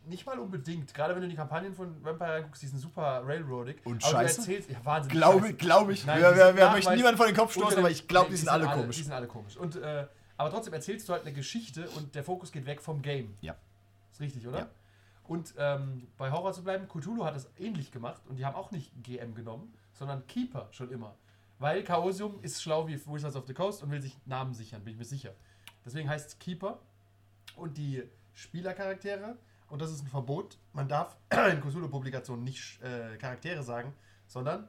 [0.05, 0.93] Nicht mal unbedingt.
[0.93, 3.77] Gerade wenn du die Kampagnen von Vampire guckst, die sind super railroadig.
[3.85, 4.41] Und aber scheiße?
[4.41, 5.53] erzählst, ja, wahnsinnig Glaube scheiße.
[5.53, 6.05] glaub ich.
[6.05, 8.31] Nein, wir die wir, wir möchten niemanden vor den Kopf stoßen, aber ich glaube, nee,
[8.31, 8.97] die sind alle komisch.
[8.97, 9.57] Die sind alle komisch.
[9.57, 10.05] Und, äh,
[10.41, 13.37] aber trotzdem erzählst du halt eine Geschichte und der Fokus geht weg vom Game.
[13.41, 13.55] Ja.
[14.11, 14.57] Ist richtig, oder?
[14.57, 14.69] Ja.
[15.27, 18.71] Und ähm, bei Horror zu bleiben, Cthulhu hat es ähnlich gemacht und die haben auch
[18.71, 21.13] nicht GM genommen, sondern Keeper schon immer.
[21.59, 24.93] Weil Chaosium ist schlau wie Wizards of the Coast und will sich Namen sichern, bin
[24.93, 25.35] ich mir sicher.
[25.85, 26.79] Deswegen heißt es Keeper
[27.55, 28.01] und die
[28.33, 29.37] Spielercharaktere,
[29.69, 31.17] und das ist ein Verbot, man darf
[31.51, 33.93] in Cthulhu-Publikationen nicht äh, Charaktere sagen,
[34.25, 34.67] sondern,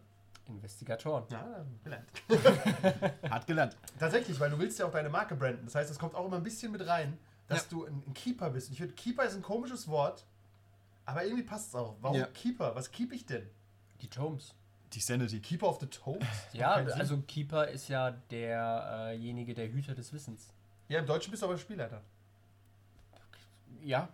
[0.56, 1.24] Investigatoren.
[1.30, 2.08] ja, gelernt.
[3.30, 3.76] Hat gelernt.
[3.98, 5.64] Tatsächlich, weil du willst ja auch deine Marke branden.
[5.64, 8.68] Das heißt, es kommt auch immer ein bisschen mit rein, dass du ein, Keeper bist.
[8.68, 10.24] Und ich finde, Keeper ist ein komisches Wort,
[11.04, 11.96] aber irgendwie passt es auch.
[12.00, 12.26] Warum Ja.
[12.26, 12.74] Keeper?
[12.74, 13.48] Was keep ich denn?
[14.00, 14.54] Die Tomes.
[14.92, 15.40] Die Sanity.
[15.40, 16.20] Keeper of the Toad?
[16.52, 20.52] Ja, also Keeper ist ja derjenige, der Hüter des Wissens.
[20.88, 22.02] Ja, im Deutschen bist du aber Spielleiter.
[23.82, 24.08] Ja,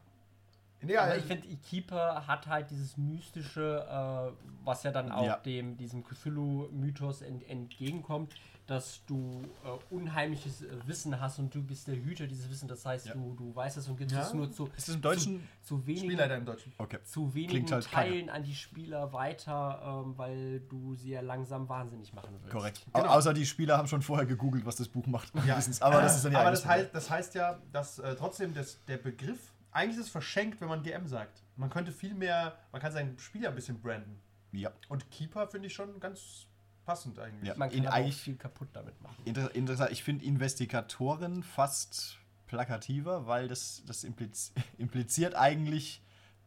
[0.83, 4.33] Nee, aber also- ich finde, Keeper hat halt dieses mystische, äh,
[4.65, 5.37] was ja dann auch Ja.
[5.39, 8.35] dem diesem Cthulhu-Mythos ent entgegenkommt,
[8.67, 12.69] dass du äh, unheimliches äh, Wissen hast und du bist der Hüter dieses Wissens.
[12.69, 13.15] Das heißt, Ja.
[13.15, 14.21] du, du weißt es und gibst Ja.
[14.23, 15.49] es nur zu, im Deutschen?
[15.63, 16.73] zu wenigen Spielleiter im Deutschen.
[16.77, 16.99] Okay.
[17.03, 18.11] zu wenigen Klingt halt keiner.
[18.11, 22.53] Teilen an die Spieler weiter, ähm, weil du sie ja langsam wahnsinnig machen willst.
[22.55, 22.87] Korrekt.
[22.93, 23.07] Genau.
[23.07, 25.33] Au- Außer die Spieler haben schon vorher gegoogelt, was das Buch macht.
[25.47, 25.57] Ja.
[25.81, 28.85] Aber das ist dann ja aber das heißt, das heißt ja, dass äh, trotzdem das,
[28.87, 31.43] der Begriff, eigentlich ist es verschenkt, wenn man GM sagt.
[31.57, 34.19] Man könnte viel mehr, man kann seinen Spieler ein bisschen branden.
[34.53, 34.71] Ja.
[34.89, 36.47] Und Keeper finde ich schon ganz
[36.87, 37.49] passend eigentlich.
[37.49, 37.55] Ja.
[37.57, 39.17] Man kann eigentlich- viel kaputt damit machen.
[39.25, 39.91] Inter interessant.
[39.93, 46.03] Ich finde Investigatoren fast plakativer, weil das, das impliz impliziert eigentlich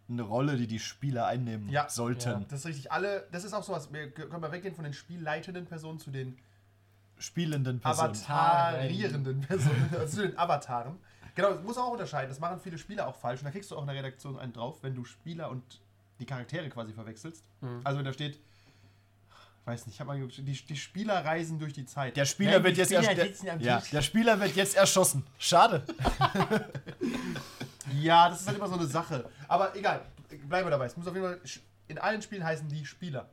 [0.10, 1.88] eine Rolle, die die Spieler einnehmen Ja.
[1.90, 2.30] sollten.
[2.30, 2.46] Ja.
[2.50, 2.92] Das ist richtig.
[2.92, 3.94] Alle, das ist auch sowas.
[3.94, 6.38] Wir können mal weggehen von den spielleitenden Personen zu den
[7.18, 8.10] Spielenden Personen.
[8.10, 10.98] avatarierenden Personen, also zu den Avataren.
[11.36, 12.30] Genau, das muss auch unterscheiden.
[12.30, 13.42] Das machen viele Spieler auch falsch.
[13.42, 15.82] Und da kriegst du auch in der Redaktion einen drauf, wenn du Spieler und
[16.20, 17.44] die Charaktere quasi verwechselst.
[17.62, 17.82] Mhm.
[17.84, 18.40] Also wenn da steht,
[19.66, 22.18] weiß nicht, ich habe mal geguckt, die, die Spieler reisen durch die Zeit.
[22.18, 25.26] Der Spieler Nein, wird jetzt Spieler am Ja, der Spieler wird jetzt erschossen.
[25.38, 25.84] Schade.
[28.00, 29.30] Ja, das ist halt immer so eine Sache.
[29.48, 30.06] Aber egal,
[30.48, 30.86] bleiben wir dabei.
[30.86, 31.40] Es muss auf jeden Fall,
[31.88, 33.30] in allen Spielen heißen die Spieler.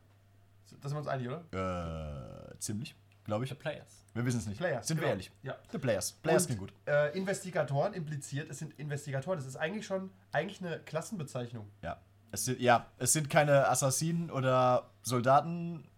[0.80, 2.52] Das sind wir uns einig, oder?
[2.52, 2.94] Äh, ziemlich,
[3.28, 3.50] glaube ich.
[3.50, 4.04] The Players.
[4.14, 4.58] Wir wissen es nicht.
[4.58, 4.88] Players.
[4.88, 5.10] Sind wir genau.
[5.10, 5.30] ehrlich.
[5.42, 5.56] Ja.
[5.70, 6.12] The Players.
[6.12, 6.72] Players klingt gut.
[6.86, 9.38] Äh, Investigatoren impliziert, es sind Investigatoren.
[9.38, 11.70] Das ist eigentlich schon eigentlich eine Klassenbezeichnung.
[11.82, 12.00] Ja.
[12.30, 15.88] Es sind, ja, es sind keine Assassinen oder Soldaten.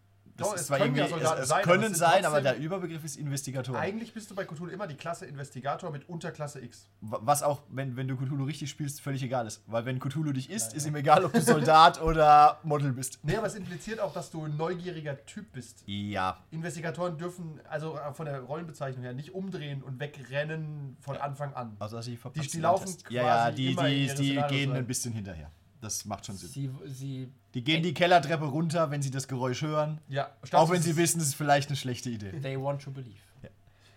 [0.41, 1.89] Das Doch, ist es zwar können ja irgendwie, Soldaten es, es sein, aber können es
[1.91, 3.77] sind sein, aber der Überbegriff ist Investigator.
[3.79, 6.89] Eigentlich bist du bei Cthulhu immer die Klasse Investigator mit Unterklasse X.
[7.03, 9.63] Was auch, wenn, wenn du Cthulhu richtig spielst, völlig egal ist.
[9.67, 13.19] Weil wenn Cthulhu dich isst, ist ihm egal, ob du Soldat oder Model bist.
[13.23, 15.83] Nee, aber es impliziert auch, dass du ein neugieriger Typ bist.
[15.85, 16.43] Ja.
[16.51, 21.77] Investigatoren dürfen also von der Rollenbezeichnung her nicht umdrehen und wegrennen von Anfang an.
[21.79, 25.13] Außer dass sie Die- die laufen Ja, ja, quasi die, die, die gehen ein bisschen
[25.13, 25.51] hinterher.
[25.81, 26.49] Das macht schon Sinn.
[26.51, 29.99] Sie, sie Die gehen die Kellertreppe runter, wenn sie das Geräusch hören.
[30.09, 32.33] Ja, Auch wenn sie wissen, es ist vielleicht eine schlechte Idee.
[32.41, 33.17] they want to believe.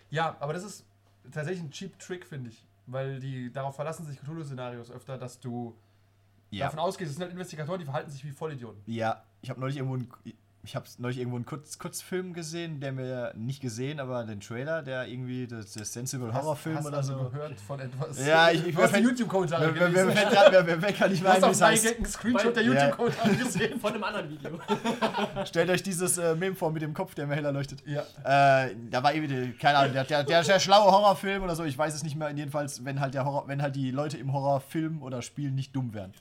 [0.09, 0.86] Ja, aber das ist
[1.31, 2.65] tatsächlich ein cheap Trick, finde ich.
[2.86, 5.75] Weil die darauf verlassen sich Cthulhu-Szenarios öfter, dass du
[6.51, 6.65] Ja.
[6.65, 8.81] davon ausgehst, es sind halt Investigatoren, die verhalten sich wie Vollidioten.
[8.86, 10.11] Ja, ich habe neulich irgendwo einen,
[10.66, 14.82] ich habe neulich irgendwo einen Kurz, Kurzfilm gesehen, der mir nicht gesehen, aber den Trailer,
[14.82, 17.30] der irgendwie das, das Sensible Horrorfilm hast oder also so.
[17.32, 18.26] gehört von etwas.
[18.26, 20.82] Ja, ich- ich- hast die wer- YouTube-Kommentare Wer, wer, wer, gelesen.
[20.82, 21.95] wer, kann nicht mehr hast wie heißt.
[21.97, 22.70] Einen Screenshot der Ja.
[22.74, 23.80] YouTube-Kommentare gesehen.
[23.80, 24.59] Von einem anderen Video.
[25.45, 27.84] Stellt euch dieses äh, Meme vor mit dem Kopf, der mir heller leuchtet.
[27.86, 28.01] Ja.
[28.64, 31.78] Äh, da war irgendwie, keine Ahnung, der, der, der, der schlaue Horrorfilm oder so, ich
[31.78, 35.03] weiß es nicht mehr, jedenfalls, wenn halt der Horror, wenn halt die Leute im Horrorfilm
[35.03, 36.14] oder Spiel nicht dumm wären.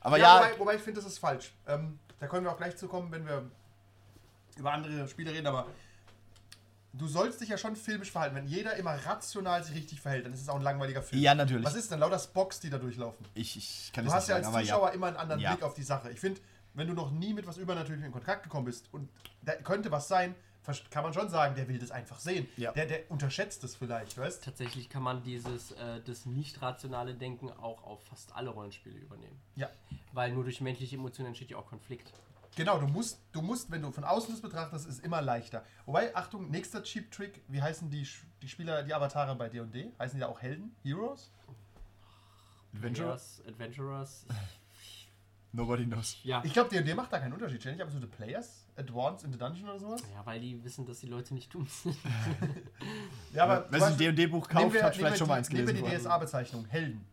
[0.00, 1.52] Aber ja, Wobei, wobei ich finde, das ist falsch.
[1.66, 3.42] Ähm, da können wir auch gleich zu kommen, wenn wir
[4.58, 5.66] über andere Spiele reden, aber
[6.92, 8.34] du sollst dich ja schon filmisch verhalten.
[8.36, 11.22] Wenn jeder immer rational sich richtig verhält, dann ist es auch ein langweiliger Film.
[11.22, 11.64] ja, natürlich.
[11.64, 13.24] Was ist denn lauter Spox, die da durchlaufen?
[13.34, 14.94] Ich, ich kann Du es hast nicht ja sagen, als aber Zuschauer ja.
[14.94, 15.52] immer einen anderen Ja.
[15.52, 16.10] Blick auf die Sache.
[16.10, 16.40] Ich finde,
[16.74, 19.08] wenn du noch nie mit was Übernatürlichem in Kontakt gekommen bist und
[19.42, 20.34] da könnte was sein,
[20.90, 22.46] kann man schon sagen, der will das einfach sehen.
[22.58, 22.72] Ja.
[22.72, 27.50] Der, der unterschätzt es vielleicht, weißt Tatsächlich kann man dieses äh, das nicht rationale Denken
[27.50, 29.40] auch auf fast alle Rollenspiele übernehmen.
[29.54, 29.70] Ja.
[30.12, 32.12] Weil nur durch menschliche Emotionen entsteht ja auch Konflikt.
[32.58, 35.64] Genau, du musst, du musst, wenn du von außen das betrachtest, ist immer leichter.
[35.86, 38.04] Wobei, Achtung, nächster Cheap Trick, wie heißen die,
[38.42, 39.92] die Spieler, die Avatare bei D&D?
[39.96, 40.74] Heißen die da auch Helden?
[40.82, 41.30] Heroes?
[42.74, 43.10] Adventure?
[43.10, 44.26] Players, Adventurers.
[45.52, 46.16] Nobody knows.
[46.24, 46.42] Ja.
[46.44, 47.60] Ich glaube, D&D macht da keinen Unterschied.
[47.60, 48.66] Ständig absolute Players?
[48.76, 50.02] Advance in the Dungeon oder sowas?
[50.12, 51.96] ja, weil die wissen, dass die Leute nicht dumm sind.
[53.32, 55.74] Ja, aber Wer sich ein D&D-Buch kauft, wir, hat vielleicht schon mal eins nehmen wir
[55.74, 55.90] gelesen.
[55.96, 56.02] die.
[56.02, 57.06] DSA-Bezeichnung, Helden.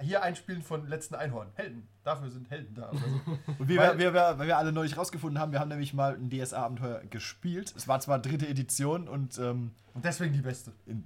[0.00, 1.48] Hier einspielen von letzten Einhorn.
[1.54, 1.86] Helden.
[2.04, 2.90] Dafür sind Helden da.
[2.92, 2.98] So.
[3.58, 6.14] Und wie Weil- wir, wir, weil wir alle neulich rausgefunden haben, wir haben nämlich mal
[6.14, 7.72] ein DSA-Abenteuer gespielt.
[7.76, 10.72] Es war zwar dritte Edition und ähm, Und deswegen die beste.
[10.86, 11.04] in,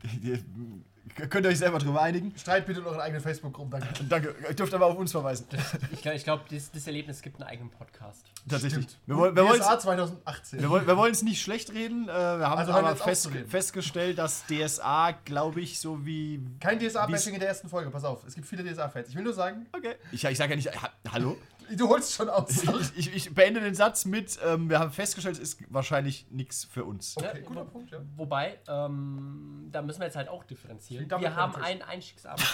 [1.30, 2.32] könnt ihr euch selber drüber einigen.
[2.36, 3.70] Streit bitte in euren eigenen Facebook-Gruppen.
[3.80, 4.04] Danke.
[4.08, 5.46] Danke, ihr dürft aber auf uns verweisen.
[5.92, 8.24] Ich glaube, ich glaub, das, das Erlebnis gibt einen eigenen Podcast.
[8.48, 8.84] Tatsächlich.
[8.84, 8.98] Stimmt.
[9.06, 10.60] Wir, wollen- wir DSA 2018.
[10.60, 12.04] wir wollen wir wollen es nicht schlecht reden.
[12.08, 16.40] Äh, wir haben Also aber fest, festgestellt, dass DSA, glaube ich, so wie.
[16.60, 18.24] Kein DSA-Bashing in der ersten Folge, pass auf.
[18.26, 19.08] Es gibt viele DSA-Fans.
[19.08, 19.94] Ich will nur sagen, Okay.
[20.12, 20.82] Ich, ich sage ja nicht.
[20.82, 21.36] Ha, hallo?
[21.76, 22.62] Du holst schon aus.
[22.62, 26.64] Ich, ich, ich beende den Satz mit: ähm, Wir haben festgestellt, es ist wahrscheinlich nichts
[26.64, 27.16] für uns.
[27.16, 27.98] Okay, Ja, guter wo- Punkt, ja.
[28.16, 31.08] Wobei, ähm, da müssen wir jetzt halt auch differenzieren.
[31.10, 32.44] Wir haben ein Einstiegsabend.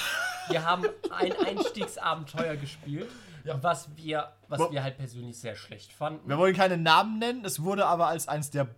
[0.49, 3.09] wir haben ein Einstiegsabenteuer gespielt,
[3.45, 3.63] Ja.
[3.63, 6.29] was wir, was Wo- wir halt persönlich sehr schlecht fanden.
[6.29, 8.69] Wir wollen keine Namen nennen, es wurde aber als eines der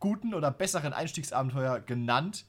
[0.00, 2.44] guten oder besseren Einstiegsabenteuer genannt.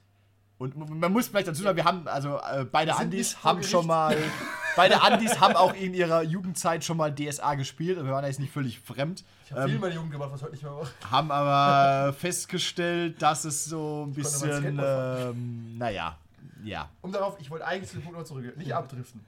[0.58, 4.16] Und man muss vielleicht dazu sagen, wir haben, also äh, beide Andis haben schon mal,
[4.76, 7.98] beide Andis haben auch in ihrer Jugendzeit schon mal DSA gespielt.
[7.98, 9.24] Wir waren da jetzt nicht völlig fremd.
[9.46, 10.92] Ich habe viel in Ähm, meiner Jugend gemacht, was heute nicht mehr mache.
[11.12, 16.18] haben aber festgestellt, dass es so ein mal bisschen, ähm, naja,
[16.64, 16.90] ja.
[17.02, 19.26] Um darauf, ich wollte eigentlich zu dem Punkt noch zurück, nicht abdriften.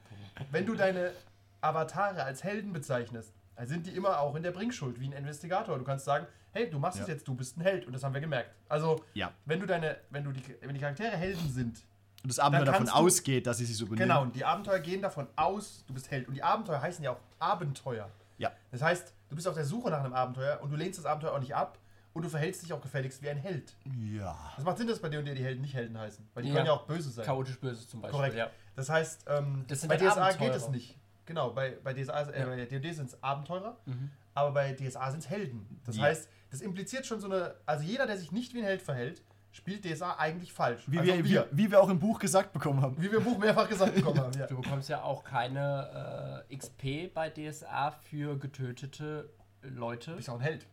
[0.50, 1.12] Wenn du deine
[1.60, 5.76] Avatare als Helden bezeichnest, dann sind die immer auch in der Bringschuld, wie ein Investigator.
[5.78, 7.14] Du kannst sagen, hey, du machst es Ja.
[7.14, 7.86] jetzt, du bist ein Held.
[7.86, 8.50] Und das haben wir gemerkt.
[8.68, 9.32] Also, Ja.
[9.46, 11.82] wenn du deine, wenn du die, wenn die Charaktere Helden sind,
[12.22, 14.08] Und das Abenteuer davon ausgeht, dass sie sich so benehmen.
[14.08, 16.26] genau, und die Abenteuer gehen davon aus, du bist Held.
[16.28, 18.10] Und die Abenteuer heißen ja auch Abenteuer.
[18.38, 18.52] Ja.
[18.70, 21.32] Das heißt, du bist auf der Suche nach einem Abenteuer und du lehnst das Abenteuer
[21.32, 21.78] auch nicht ab
[22.12, 23.74] und du verhältst dich auch gefälligst wie ein Held.
[24.16, 24.36] Ja.
[24.56, 26.28] Das macht Sinn, dass bei dir und dir die Helden nicht Helden heißen.
[26.34, 26.56] Weil die Ja.
[26.56, 27.24] können ja auch böse sein.
[27.24, 28.16] Chaotisch böse zum Beispiel.
[28.18, 28.36] Korrekt.
[28.36, 28.50] Ja.
[28.76, 30.50] Das heißt, ähm, Das bei halt DSA Abenteurer.
[30.50, 30.96] geht es nicht.
[31.26, 32.46] Genau, bei, bei DSA, äh, Ja.
[32.46, 34.10] bei D&D sind es Abenteurer, Mhm.
[34.34, 35.80] aber bei DSA sind es Helden.
[35.84, 36.04] Das Ja.
[36.04, 39.22] heißt, das impliziert schon so eine, also jeder, der sich nicht wie ein Held verhält,
[39.58, 40.84] spielt DSA eigentlich falsch.
[40.86, 42.96] Wie, also wir, wie, wie wir auch im Buch gesagt bekommen haben.
[42.96, 44.38] wie wir im Buch mehrfach gesagt bekommen haben.
[44.38, 44.46] Ja.
[44.46, 49.28] Du bekommst ja auch keine äh, XP bei DSA für getötete
[49.62, 50.12] Leute.
[50.12, 50.66] Du bist auch ein Held.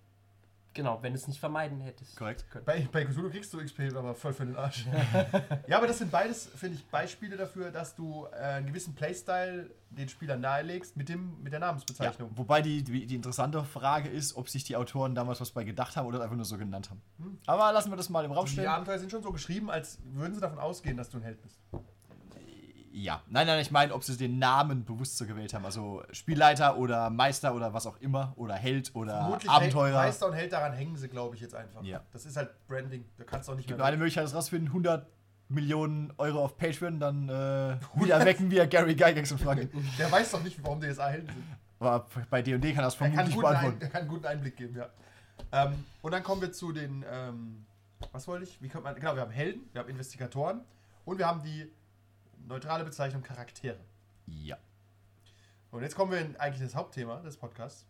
[0.76, 2.18] Genau, wenn du es nicht vermeiden hättest.
[2.18, 2.46] Korrekt.
[2.66, 4.86] Bei, bei Cthulhu kriegst du XP, aber voll für den Arsch.
[5.68, 9.72] ja, aber das sind beides, finde ich, Beispiele dafür, dass du äh, einen gewissen Playstyle
[9.90, 12.30] den Spielern nahelegst mit, dem, mit der Ja, Namensbezeichnung.
[12.36, 15.96] wobei die, die, die interessante Frage ist, ob sich die Autoren damals was bei gedacht
[15.96, 17.02] haben oder es einfach nur so genannt haben.
[17.48, 18.68] Aber lassen wir das mal im Raum Die stehen.
[18.68, 21.58] Abenteuer sind schon so geschrieben, als würden sie davon ausgehen, dass du ein Held bist.
[22.98, 23.22] Ja.
[23.28, 25.66] Nein, nein, ich meine, ob sie den Namen bewusst so gewählt haben.
[25.66, 28.32] Also Spielleiter oder Meister oder was auch immer.
[28.38, 29.86] Oder Held oder Vermutlich Abenteurer.
[29.88, 31.84] Held- Meister und Held daran hängen sie, glaube ich, jetzt einfach.
[31.84, 32.02] Ja.
[32.14, 33.04] Das ist halt Branding.
[33.18, 33.86] Da kannst du auch nicht gibt mehr.
[33.86, 34.70] eine Möglichkeit, das rausfinden.
[34.70, 35.06] 100
[35.50, 39.70] Millionen Euro auf Patreon, dann äh, wieder wecken wir Gary Gygax und fragen.
[40.00, 41.44] Der weiß doch nicht, warum DSA Helden sind.
[41.80, 43.82] Aber bei D&D kann er das Er kann, vermutlich guten Ein, beantworten.
[43.82, 44.90] er kann einen guten Einblick geben, ja.
[45.52, 47.66] Ähm, und dann kommen wir zu den, ähm,
[48.14, 48.60] was wollte ich?
[48.62, 50.62] Wie kommt man, genau, wir haben Helden, wir haben Investigatoren
[51.04, 51.70] und wir haben die
[52.48, 53.78] neutrale Bezeichnung Charaktere.
[54.28, 54.58] Ja.
[55.72, 57.86] Und jetzt kommen wir in eigentlich das Hauptthema des Podcasts.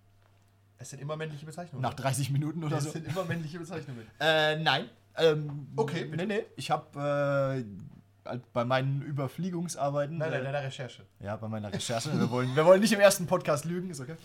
[0.78, 1.82] Es sind immer männliche Bezeichnungen.
[1.82, 2.92] Nach 30 Minuten oder es so.
[2.92, 4.06] sind immer männliche Bezeichnungen.
[4.20, 4.90] Äh, nein.
[5.18, 6.26] Ähm, Okay, Nee, bitte.
[6.26, 6.44] nee.
[6.58, 7.64] Ich habe
[8.26, 10.18] äh, bei meinen Überfliegungsarbeiten.
[10.18, 11.06] Nein, nein, äh, deiner Recherche.
[11.20, 12.12] Ja, bei meiner Recherche.
[12.20, 14.16] Wir wollen, wir wollen nicht im ersten Podcast lügen, ist okay.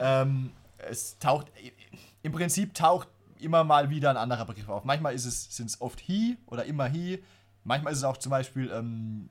[0.00, 1.46] Ähm, es taucht,
[2.22, 3.08] im Prinzip taucht
[3.38, 4.84] immer mal wieder ein anderer Begriff auf.
[4.84, 7.22] Manchmal ist es, sind es oft he oder immer he.
[7.64, 9.30] Manchmal ist es auch zum Beispiel ähm,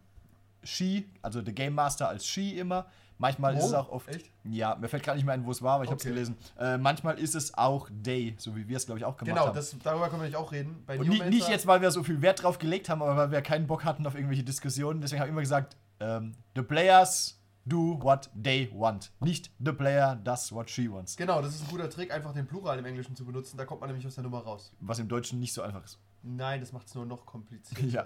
[0.66, 2.86] she, also der Game Master als she immer.
[3.18, 4.10] Manchmal ist Oh, es auch oft.
[4.10, 4.30] echt?
[4.44, 6.14] Ja, mir fällt gerade nicht mehr ein, wo es war, aber ich habe es Okay.
[6.14, 6.36] gelesen.
[6.60, 9.48] Äh, manchmal ist es auch they, so wie wir es, glaube ich, auch gemacht Genau,
[9.48, 9.56] haben.
[9.56, 10.84] das, darüber können wir nicht auch reden.
[10.86, 13.16] Bei Und nicht, Neomancer- nicht jetzt, weil wir so viel Wert drauf gelegt haben, aber
[13.16, 15.00] weil wir keinen Bock hatten auf irgendwelche Diskussionen.
[15.00, 19.12] Deswegen habe ich immer gesagt, ähm, the players do what they want.
[19.22, 21.16] Nicht the player does what she wants.
[21.16, 23.56] Genau, das ist ein guter Trick, einfach den Plural im Englischen zu benutzen.
[23.56, 24.74] Da kommt man nämlich aus der Nummer raus.
[24.82, 26.00] Was im Deutschen nicht so einfach ist.
[26.22, 27.86] Nein, das macht es nur noch komplizierter.
[27.88, 28.06] Ja.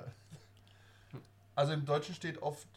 [1.59, 2.67] Also im Deutschen steht oft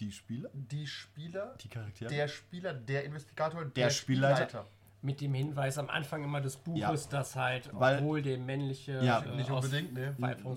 [0.00, 0.50] Die Spieler?
[0.52, 2.10] die Spieler, Die Charaktere?
[2.10, 4.66] der Spieler, der Investigator, der, Der Spielleiter.
[5.02, 7.10] Mit dem Hinweis am Anfang immer des Buches, Ja.
[7.18, 10.16] dass halt, Weil- obwohl der männliche Ja, äh, Nicht unbedingt, ne?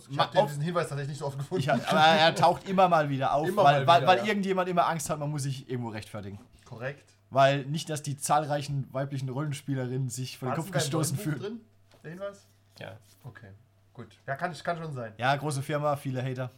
[0.10, 1.62] Ich habe diesen Hinweis tatsächlich nicht so oft gefunden.
[1.62, 4.26] ich hab, aber er taucht immer mal wieder auf, Immer weil, wieder, weil ja.
[4.26, 6.40] irgendjemand immer Angst hat, man muss sich irgendwo rechtfertigen.
[6.66, 7.14] Korrekt.
[7.30, 11.40] Weil nicht, dass die zahlreichen weiblichen Rollenspielerinnen sich vor den Kopf gestoßen fühlen.
[11.40, 11.62] drin,
[12.04, 12.48] der Hinweis?
[12.80, 12.98] Ja.
[13.24, 13.50] Okay,
[13.94, 14.08] gut.
[14.26, 15.14] Ja, kann, kann schon sein.
[15.20, 16.50] Ja, große Firma, viele Hater.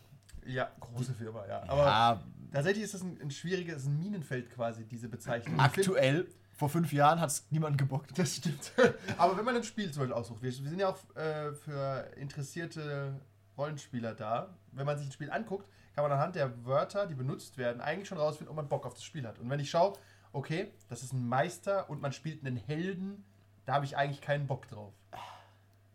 [0.46, 1.64] Ja, große Firma, ja.
[1.64, 5.60] Aber ja, tatsächlich ist das ein, ein schwieriges, ein Minenfeld quasi, diese Bezeichnung.
[5.60, 8.18] Aktuell, vor fünf Jahren hat es niemand gebockt.
[8.18, 8.72] Das stimmt.
[9.18, 12.12] Aber wenn man ein Spiel zum Beispiel aussucht, wir, wir sind ja auch äh, für
[12.16, 13.20] interessierte
[13.58, 14.56] Rollenspieler da.
[14.72, 18.08] Wenn man sich ein Spiel anguckt, kann man anhand der Wörter, die benutzt werden, eigentlich
[18.08, 19.40] schon rausfinden, ob man Bock auf das Spiel hat.
[19.40, 19.94] Und wenn ich schaue,
[20.32, 23.24] okay, das ist ein Meister und man spielt einen Helden,
[23.66, 24.94] da habe ich eigentlich keinen Bock drauf.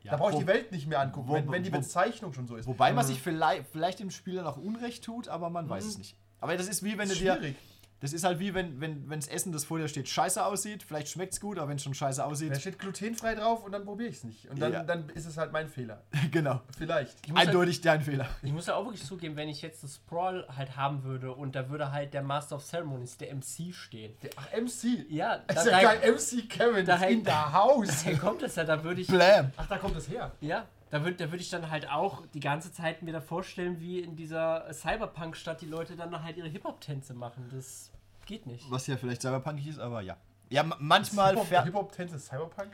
[0.02, 2.32] Ja, da brauche ich die Welt nicht mehr angucken, wo- wenn, wenn die wo- Bezeichnung
[2.32, 2.66] schon so ist.
[2.66, 3.08] Wobei man Mhm.
[3.08, 5.90] sich vielleicht, vielleicht dem Spieler noch Unrecht tut, aber man weiß Mhm.
[5.90, 6.16] es nicht.
[6.40, 7.34] Aber das ist wie wenn du dir.
[7.34, 7.56] schwierig.
[8.00, 10.84] Das ist halt wie wenn, wenn das Essen, das vor dir steht, scheiße aussieht.
[10.84, 12.56] Vielleicht schmeckt es gut, aber wenn es schon scheiße Da aussieht.
[12.60, 14.48] steht glutenfrei drauf und dann probiere ich es nicht.
[14.48, 14.82] Und dann, Ja.
[14.84, 16.02] dann ist es halt mein Fehler.
[16.30, 16.60] genau.
[16.76, 17.16] Vielleicht.
[17.24, 18.28] Ich muss, halt, Eindeutig dein Fehler.
[18.42, 21.56] ich muss ja auch wirklich zugeben, wenn ich jetzt das Sprawl halt haben würde und
[21.56, 24.14] da würde halt der Master of Ceremonies, der MC stehen.
[24.22, 25.04] Der- Ach, MC.
[25.10, 26.12] Ja, Das da, ist ja da, geil.
[26.12, 27.88] MC Kevin da ist in der Haus.
[28.04, 29.08] daher kommt es ja, da würde ich.
[29.08, 29.50] Blam.
[29.56, 30.30] Ach, da kommt es her.
[30.40, 33.80] Ja, da würde da würd ich dann halt auch die ganze Zeit mir da vorstellen,
[33.80, 37.48] wie in dieser Cyberpunk-Stadt die Leute dann halt ihre Hip-Hop-Tänze machen.
[37.52, 37.90] Das
[38.26, 38.70] geht nicht.
[38.70, 40.16] Was ja vielleicht cyberpunkig ist, aber ja.
[40.50, 41.36] Ja, ma- manchmal.
[41.38, 42.70] Hip-Hop-Tänze ist Cyberpunk?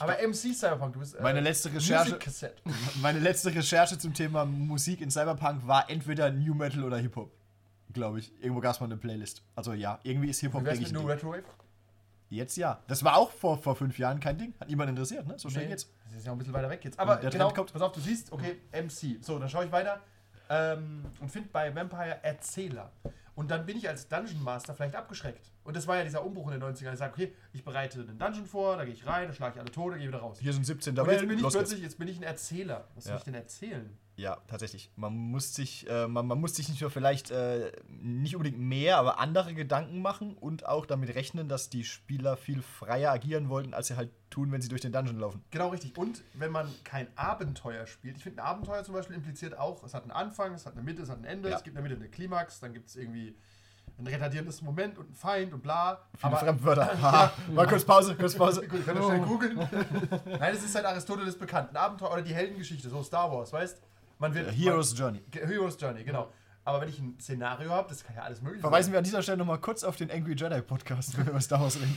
[0.00, 1.16] Aber MC Cyberpunk, du bist.
[1.16, 2.18] Äh, Meine letzte Recherche-.
[3.02, 7.32] Meine letzte Recherche zum Thema Musik in Cyberpunk war entweder New Metal oder Hip-Hop.
[7.92, 8.32] Glaube ich.
[8.40, 9.42] Irgendwo gab es mal eine Playlist.
[9.56, 11.04] Also ja, irgendwie ist Hip-Hop, Wie wär's denke mit ich.
[11.06, 11.10] New.
[11.12, 11.42] Retrowave?
[12.30, 12.82] Jetzt ja.
[12.86, 14.54] Das war auch vor, vor fünf Jahren kein Ding.
[14.60, 15.38] Hat niemand interessiert, ne?
[15.38, 15.90] So schnell Nee, geht's.
[16.04, 16.98] Das ist ja auch ein bisschen weiter weg jetzt.
[16.98, 17.72] Aber der genau, kommt.
[17.72, 19.22] pass auf, du siehst, okay, MC.
[19.24, 20.00] So, dann schaue ich weiter
[20.50, 22.92] ähm, und finde bei Vampire Erzähler.
[23.34, 25.52] Und dann bin ich als Dungeon Master vielleicht abgeschreckt.
[25.62, 26.92] Und das war ja dieser Umbruch in den 90ern.
[26.92, 29.60] Ich sage, okay, ich bereite einen Dungeon vor, da gehe ich rein, da schlage ich
[29.60, 30.38] alle tot, dann gehe wieder raus.
[30.40, 32.88] Hier sind 17 Und jetzt bin ich plötzlich, jetzt bin ich ein Erzähler.
[32.94, 33.18] Was soll Ja.
[33.18, 33.96] ich denn erzählen?
[34.18, 34.90] Ja, tatsächlich.
[34.96, 38.98] Man muss sich, äh, man, man muss sich nicht nur vielleicht äh, nicht unbedingt mehr,
[38.98, 43.74] aber andere Gedanken machen und auch damit rechnen, dass die Spieler viel freier agieren wollten,
[43.74, 45.44] als sie halt tun, wenn sie durch den Dungeon laufen.
[45.52, 45.96] Genau richtig.
[45.96, 49.94] Und wenn man kein Abenteuer spielt, ich finde, ein Abenteuer zum Beispiel impliziert auch, es
[49.94, 51.56] hat einen Anfang, es hat eine Mitte, es hat ein Ende, Ja.
[51.56, 53.36] es gibt in der Mitte eine Klimax, dann gibt es irgendwie
[54.00, 56.00] ein retardierendes Moment und einen Feind und bla.
[56.16, 56.86] Viele Fremdwörter.
[57.02, 57.32] Haha.
[57.52, 58.66] Mal kurz Pause, kurz Pause.
[58.66, 59.56] Gut, ich kann das schnell googeln.
[59.56, 61.70] Nein, es ist seit Aristoteles bekannt.
[61.70, 63.80] Ein Abenteuer oder die Heldengeschichte, so Star Wars, weißt
[64.18, 64.52] Man wird.
[64.52, 65.22] Hero's Journey.
[65.34, 66.32] Man, Hero's Journey, genau.
[66.64, 69.22] Aber wenn ich ein Szenario habe, das kann ja alles möglich Verweisen wir an dieser
[69.22, 71.96] Stelle nochmal kurz auf den Angry Jedi Podcast, wenn wir über Star Wars reden.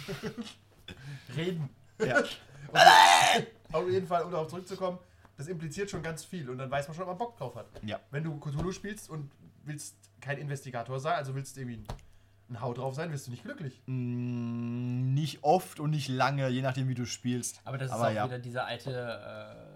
[1.36, 1.70] reden.
[2.00, 2.24] Ja.
[3.74, 4.98] Auf jeden Fall, um darauf zurückzukommen,
[5.38, 7.68] das impliziert schon ganz viel und dann weiß man schon, ob man Bock drauf hat.
[7.84, 8.00] Ja.
[8.12, 9.32] Wenn du Cthulhu spielst und
[9.64, 11.88] willst kein Investigator sein, also willst irgendwie ein,
[12.50, 13.82] ein Hau drauf sein, wirst du nicht glücklich.
[13.88, 17.62] Mm, nicht oft und nicht lange, je nachdem, wie du spielst.
[17.66, 18.26] Aber das ist Aber auch ja.
[18.26, 19.71] wieder diese alte äh,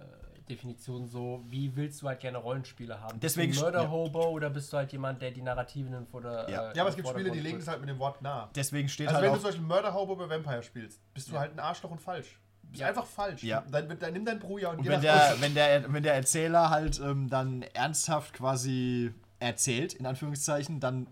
[0.49, 3.19] Definition so, wie willst du halt gerne Rollenspiele haben?
[3.19, 3.91] Deswegen bist du ein Murder ja.
[3.91, 6.71] Hobo oder bist du halt jemand, der die Narrativen vor der Ja.
[6.71, 8.49] äh, Ja, aber es gibt Spiele, die legen es halt mit dem Wort nah.
[8.55, 11.37] Deswegen steht Also halt wenn du zum Beispiel Murder Hobo bei Vampire spielst, bist du
[11.39, 12.39] halt ein Arschloch und falsch.
[12.63, 12.87] Du bist Ja.
[12.87, 13.43] einfach falsch.
[13.43, 13.63] Ja.
[13.71, 16.15] Dann, dann nimm dein Bruja und, Und geh wenn nach der, wenn, der, wenn der
[16.15, 21.07] Erzähler halt ähm, dann ernsthaft quasi erzählt, in Anführungszeichen, dann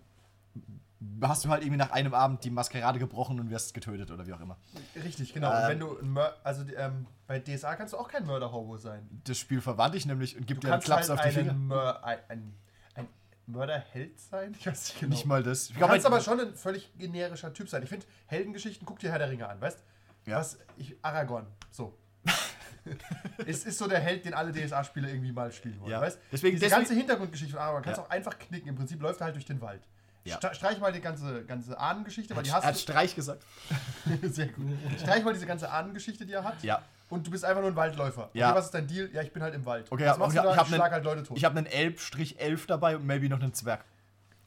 [1.22, 4.32] hast du halt irgendwie nach einem Abend die Maskerade gebrochen und wirst getötet oder wie
[4.32, 4.56] auch immer.
[5.02, 5.50] Richtig, genau.
[5.52, 5.62] Ähm.
[5.62, 8.52] und wenn du ein Mör also die, ähm, bei DSA kannst du auch kein Murder
[8.52, 9.08] Hobo sein.
[9.24, 11.52] Das Spiel verwandle ich nämlich und Du gibt dir einen Klaps halt auf die Finger.
[11.54, 12.54] Mör ein, ein,
[12.94, 13.08] ein
[13.46, 14.54] Mörderheld sein?
[14.58, 15.10] Ich weiß nicht genau.
[15.14, 15.70] Nicht mal das.
[15.70, 17.82] Ich Du kannst aber schon ein völlig generischer Typ sein.
[17.82, 19.82] Ich finde, Heldengeschichten, guck dir Herr der Ringe an, weißt
[20.26, 20.38] Ja.
[20.38, 21.96] Was, ich, Aragorn, so.
[23.46, 25.90] es ist so der Held, den alle DSA-Spieler irgendwie mal spielen wollen.
[25.92, 26.00] Ja.
[26.00, 26.18] Weißt?
[26.32, 28.06] Deswegen- Diese deswegen- ganze Hintergrundgeschichte von Aragorn kannst du Ja.
[28.08, 28.68] auch einfach knicken.
[28.68, 29.82] Im Prinzip läuft er halt durch den Wald.
[30.24, 30.38] Ja.
[30.54, 33.44] Streich mal die ganze, ganze Ahnengeschichte, weil die Er hat hast Streich gesagt.
[34.22, 34.64] Sehr gut.
[34.98, 36.62] Streich mal diese ganze Ahnengeschichte, die er hat.
[36.62, 36.82] Ja.
[37.10, 38.30] Und du bist einfach nur ein Waldläufer.
[38.32, 38.48] Ja.
[38.48, 39.10] Okay, was ist dein Deal?
[39.12, 39.86] Ja, ich bin halt im Wald.
[39.90, 40.52] Okay, was machst und du ich- da?
[40.52, 41.36] ich hab Ich schlag halt Leute tot.
[41.36, 43.84] Ich habe einen Elb-11 dabei und maybe noch einen Zwerg.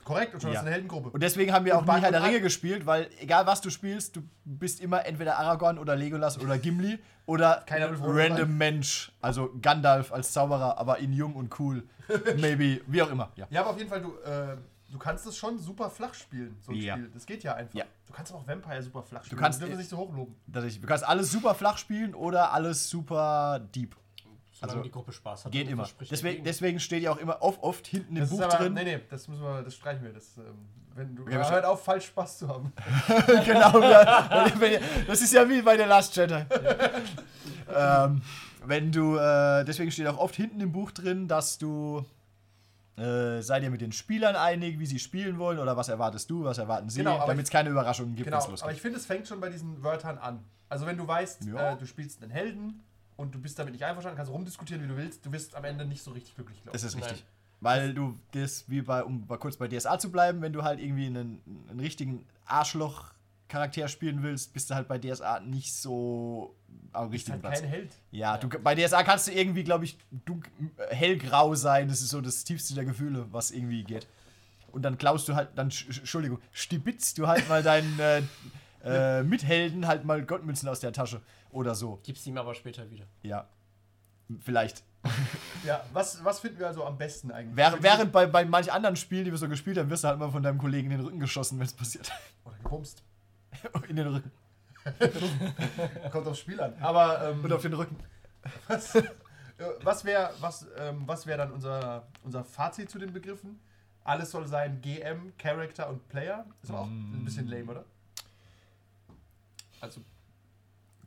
[0.04, 0.56] Korrekt, und schon Ja.
[0.58, 1.10] hast du eine Heldengruppe.
[1.10, 3.70] Und deswegen haben wir Und auch nie Herr der Ringe gespielt, weil egal was du
[3.70, 8.58] spielst, du bist immer entweder Aragorn oder Legolas oder Gimli oder Keiner random sein.
[8.58, 9.12] Mensch.
[9.22, 11.84] Also Gandalf als Zauberer, aber in jung und cool.
[12.38, 13.32] Maybe, wie auch immer.
[13.36, 13.48] Ja.
[13.50, 14.56] Ja, aber auf jeden Fall, du, äh,
[14.92, 16.96] du kannst es schon super flach spielen, so ein Ja.
[16.96, 17.10] Spiel.
[17.14, 17.76] Das geht ja einfach.
[17.76, 17.86] Ja.
[18.06, 19.40] Du kannst auch Vampire super flach spielen.
[19.42, 20.36] kannst- Wir dürfen es nicht so hochloben.
[20.48, 23.96] Du kannst alles super flach spielen oder alles super deep.
[24.54, 25.52] Solange Also, die Gruppe Spaß hat.
[25.52, 25.88] Geht und immer.
[26.10, 28.74] Deswegen, deswegen steht ja auch immer oft, oft hinten im Das Buch ist aber, drin.
[28.74, 30.14] nee, nee, das müssen wir, das streichen wir.
[30.14, 30.44] Das, ähm,
[30.96, 32.74] wenn du, Okay, ja, hört auf, falsch Spaß zu haben.
[33.46, 34.48] genau, ja,
[35.06, 36.44] das ist ja wie bei der Last Jedi.
[37.76, 38.22] ähm,
[38.66, 42.04] wenn du, äh, deswegen steht auch oft hinten im Buch drin, dass du
[42.98, 46.44] äh, seid ihr mit den Spielern einig, wie sie spielen wollen oder was erwartest du,
[46.44, 49.28] was erwarten sie, Genau, damit es keine Überraschungen gibt, Genau, aber ich finde, es fängt
[49.28, 50.44] schon bei diesen Wörtern an.
[50.68, 51.74] Also wenn du weißt, Ja.
[51.74, 52.84] äh, du spielst einen Helden
[53.16, 55.86] und du bist damit nicht einverstanden, kannst rumdiskutieren, wie du willst, du wirst am Ende
[55.86, 57.04] nicht so richtig glücklich, glaube Das ist Nein.
[57.04, 57.26] richtig.
[57.60, 60.80] Weil du das, wie bei, um mal kurz bei DSA zu bleiben, wenn du halt
[60.80, 66.56] irgendwie einen, einen richtigen Arschloch-Charakter spielen willst, bist du halt bei DSA nicht so
[66.94, 67.60] am Du bist richtigen halt Platz.
[67.62, 67.92] kein Held.
[68.12, 70.50] Ja, du, bei DSA kannst du irgendwie, glaube ich, dunk,
[70.90, 71.88] hellgrau sein.
[71.88, 74.08] Das ist so das tiefste der Gefühle, was irgendwie geht.
[74.72, 78.22] Und dann klaust du halt, dann, sch- sch- Entschuldigung, stibitzt du halt mal deinen äh,
[78.84, 82.00] äh, Mithelden halt mal Goldmünzen aus der Tasche oder so.
[82.04, 83.06] Gib's ihm aber später wieder.
[83.24, 83.48] Ja.
[84.42, 84.84] Vielleicht.
[85.66, 87.56] Ja, was, was finden wir also am besten eigentlich?
[87.56, 90.20] Während, während bei, bei manch anderen Spielen, die wir so gespielt haben, wirst du halt
[90.20, 92.12] mal von deinem Kollegen in den Rücken geschossen, wenn es passiert.
[92.44, 93.04] Oder gebumst.
[93.88, 94.32] in den Rücken.
[96.12, 96.74] Kommt aufs Spiel an.
[96.80, 97.98] Aber ähm, Und auf den Rücken.
[98.68, 99.04] was, äh,
[99.82, 103.60] was wäre was, ähm, was wär dann unser, unser Fazit zu den Begriffen?
[104.04, 106.46] Alles soll sein GM, Character und Player.
[106.64, 107.86] Ist aber auch ein bisschen lame, oder?
[109.82, 110.02] Also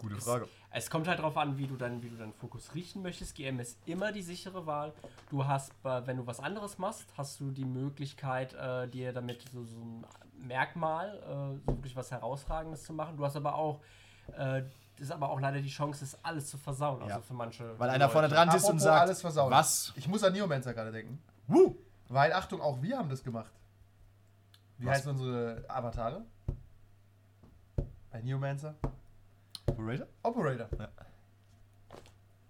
[0.00, 0.48] Gute Frage.
[0.70, 3.34] Es kommt halt darauf an, wie du, deinen, wie du deinen Fokus richten möchtest.
[3.34, 4.94] GM ist immer die sichere Wahl.
[5.28, 9.62] Du hast, wenn du was anderes machst, hast du die Möglichkeit, äh, dir damit so,
[9.64, 10.06] so ein
[10.40, 13.16] Merkmal, äh, so wirklich was Herausragendes zu machen.
[13.16, 13.80] Du hast aber auch,
[14.32, 14.62] äh,
[14.96, 17.00] das ist aber auch leider die Chance, das alles zu versauen.
[17.00, 17.16] Ja.
[17.16, 17.78] Also für manche.
[17.78, 19.50] Weil einer vorne dran sitzt und sagt, alles versauen.
[19.50, 19.92] was?
[19.96, 21.22] Ich muss an Neomancer gerade denken.
[21.46, 21.76] Wuh!
[22.08, 23.52] Weil, Achtung, auch wir haben das gemacht.
[24.78, 24.98] Wie Was?
[24.98, 26.24] heißen unsere Avatare?
[28.10, 28.74] Bei Neomancer?
[29.66, 30.06] Operator?
[30.22, 30.68] Operator.
[30.78, 30.88] Ja.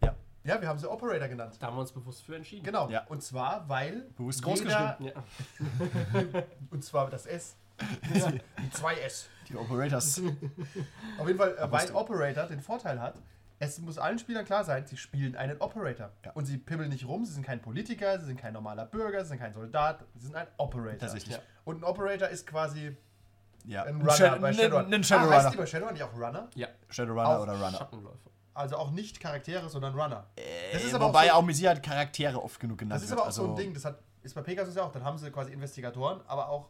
[0.03, 0.15] Ja.
[0.45, 1.57] Ja, wir haben sie Operator genannt.
[1.59, 2.65] Da haben wir uns bewusst für entschieden.
[2.65, 2.89] Genau.
[2.89, 3.05] Ja.
[3.09, 4.03] Und zwar, weil.
[4.17, 4.97] Bewusst groß Ja.
[6.71, 7.57] Und zwar das S.
[8.63, 9.29] Die zwei S.
[9.49, 10.19] Die Operators.
[11.19, 11.95] Auf jeden Fall, äh, weil wusste.
[11.95, 13.21] Operator den Vorteil hat,
[13.59, 16.11] es muss allen Spielern klar sein, sie spielen einen Operator.
[16.25, 16.33] Ja.
[16.33, 19.31] Und sie pibbeln nicht rum, sie sind kein Politiker, sie sind kein normaler Bürger, sie
[19.31, 20.99] sind kein Soldat, sie sind ein Operator.
[20.99, 21.35] Tatsächlich.
[21.37, 21.43] Ja.
[21.65, 22.97] Und ein Operator ist quasi
[23.67, 23.83] Ja.
[23.83, 24.87] ein Runner Shadow- bei Shadowrun.
[24.95, 25.37] ein ah, Shadowrunner.
[25.45, 26.49] heißt die bei Shadowrun nicht auch Runner?
[26.55, 26.69] ja.
[26.89, 27.77] Shadowrunner Auch oder Runner.
[27.79, 28.31] Schattenläufer.
[28.55, 30.27] Also auch nicht Charaktere, sondern Runner.
[30.73, 33.07] Das Äh, ist aber wobei auch, auch, so, mit Sicherheit Charaktere oft genug genannt das
[33.07, 35.05] ist aber auch also, so ein Ding, das hat, ist bei Pegasus ja auch, dann
[35.05, 36.69] haben sie quasi Investigatoren, aber auch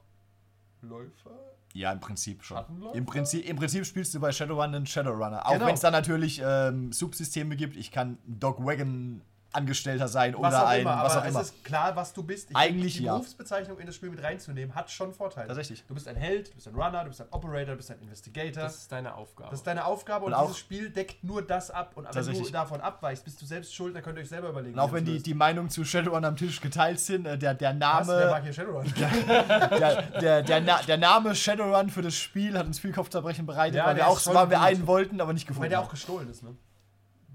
[0.83, 1.31] Läufer.
[1.73, 2.65] Ja, im Prinzip schon.
[2.95, 5.47] Im Prinzip, Im Prinzip spielst du bei Shadowrun einen Shadowrunner.
[5.47, 5.67] Auch Genau.
[5.67, 7.77] wenn es da natürlich ähm, Subsysteme gibt.
[7.77, 9.23] Ich kann Dogwagon
[9.53, 11.41] Angestellter sein Was oder auch ein, immer, was aber auch immer.
[11.41, 12.51] es ist klar, was du bist.
[12.51, 13.13] Ich Eigentlich die ja.
[13.15, 15.49] Berufsbezeichnung in das Spiel mit reinzunehmen, hat schon Vorteile.
[15.49, 15.85] Tatsächlich.
[15.87, 17.99] Du bist ein Held, du bist ein Runner, du bist ein Operator, du bist ein
[18.01, 18.63] Investigator.
[18.63, 19.55] Das Das, ist deine Aufgabe.
[19.55, 21.93] ist deine Aufgabe und, Und auch- dieses Spiel deckt nur das ab.
[21.97, 22.53] Und wenn du Tatsächlich.
[22.53, 24.75] davon abweichst, bist du selbst schuld, dann könnt ihr euch selber überlegen.
[24.75, 27.55] Und auch wenn die, das die Meinungen zu Shadowrun am Tisch geteilt sind, äh, der,
[27.55, 27.83] der löst.
[27.83, 28.09] Was?
[28.09, 28.31] Wer Name.
[28.31, 28.95] mag hier Shadowrun?
[28.97, 33.77] der, der, der, Na, der Name Shadowrun für das Spiel hat uns viel Kopfzerbrechen bereitet,
[33.77, 35.85] Ja, weil wir auch schon weil wir einen wollten, aber nicht Weil gefunden der auch
[35.85, 35.91] haben.
[35.91, 36.55] gestohlen ist, ne?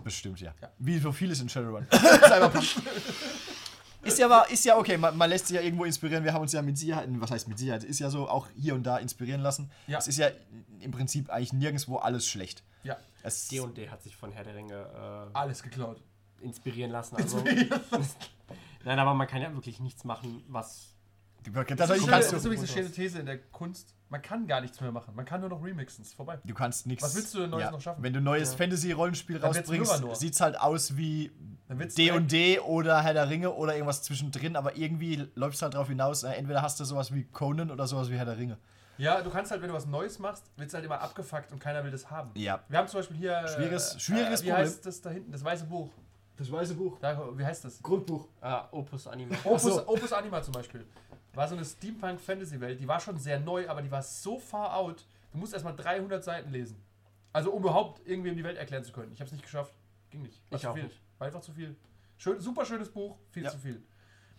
[0.05, 0.53] Bestimmt, ja.
[0.61, 0.69] Ja.
[0.77, 1.85] Wie so vieles in Shadowrun.
[1.91, 2.63] Cyberpunk.
[4.03, 6.23] ist ja, aber- ist ja okay, man, man lässt sich ja irgendwo inspirieren.
[6.23, 8.75] Wir haben uns ja mit Sicherheit, was heißt mit Sicherheit, ist ja so auch hier
[8.75, 9.71] und da inspirieren lassen.
[9.87, 9.97] Ja.
[9.97, 10.29] Es ist ja
[10.79, 12.63] im Prinzip eigentlich nirgendwo alles schlecht.
[12.83, 16.01] Ja, Es, D&D hat sich von Herr der Ringe äh, alles geklaut.
[16.39, 17.17] inspirieren lassen.
[17.19, 17.43] Also,
[18.83, 20.93] Nein, aber man kann ja wirklich nichts machen, was.
[21.43, 23.95] Das tatsächlich ist, kannst das ist übrigens eine schöne These in der Kunst.
[24.15, 25.13] Man kann gar nichts mehr machen.
[25.13, 26.01] Man kann nur noch remixen.
[26.05, 26.39] Ist vorbei.
[26.41, 27.03] du kannst nichts.
[27.03, 28.01] Was willst du denn Neues noch schaffen?
[28.01, 28.57] Wenn du neues Ja.
[28.59, 30.15] Fantasy-Rollenspiel rausbringst, Numenor.
[30.15, 31.33] sieht's halt aus wie
[31.69, 36.23] D&D oder Herr der Ringe oder irgendwas zwischendrin, aber irgendwie läuft es halt darauf hinaus,
[36.23, 38.57] äh, entweder hast du sowas wie Conan oder sowas wie Herr der Ringe.
[38.97, 41.59] Ja, du kannst halt, wenn du was Neues machst, wird es halt immer abgefuckt und
[41.59, 42.31] keiner will das haben.
[42.35, 42.61] Ja.
[42.69, 43.33] Wir haben zum Beispiel hier.
[43.33, 44.65] äh, Schwieriges- schwieriges wie Problem.
[44.65, 45.33] heißt das da hinten?
[45.33, 45.89] Das weiße Buch.
[46.37, 46.97] Das weiße Buch.
[46.99, 47.81] Da, wie heißt das?
[47.81, 48.27] Grundbuch.
[48.41, 49.35] Ah, Opus Anima.
[49.45, 49.87] Opus, so.
[49.87, 50.85] Opus Anima zum Beispiel.
[51.35, 52.79] War so eine Steampunk-Fantasy-Welt.
[52.79, 55.05] Die war schon sehr neu, aber die war so far out.
[55.31, 56.77] Du musst erstmal 300 Seiten lesen.
[57.33, 59.11] Also um überhaupt irgendwem die Welt erklären zu können.
[59.11, 59.73] Ich habe es nicht geschafft.
[60.09, 60.41] Ging nicht.
[60.49, 60.83] War Ich auch viel.
[60.83, 61.01] nicht.
[61.17, 61.75] War einfach zu viel.
[62.17, 63.49] Schön, super schönes Buch, viel Ja.
[63.51, 63.83] zu viel.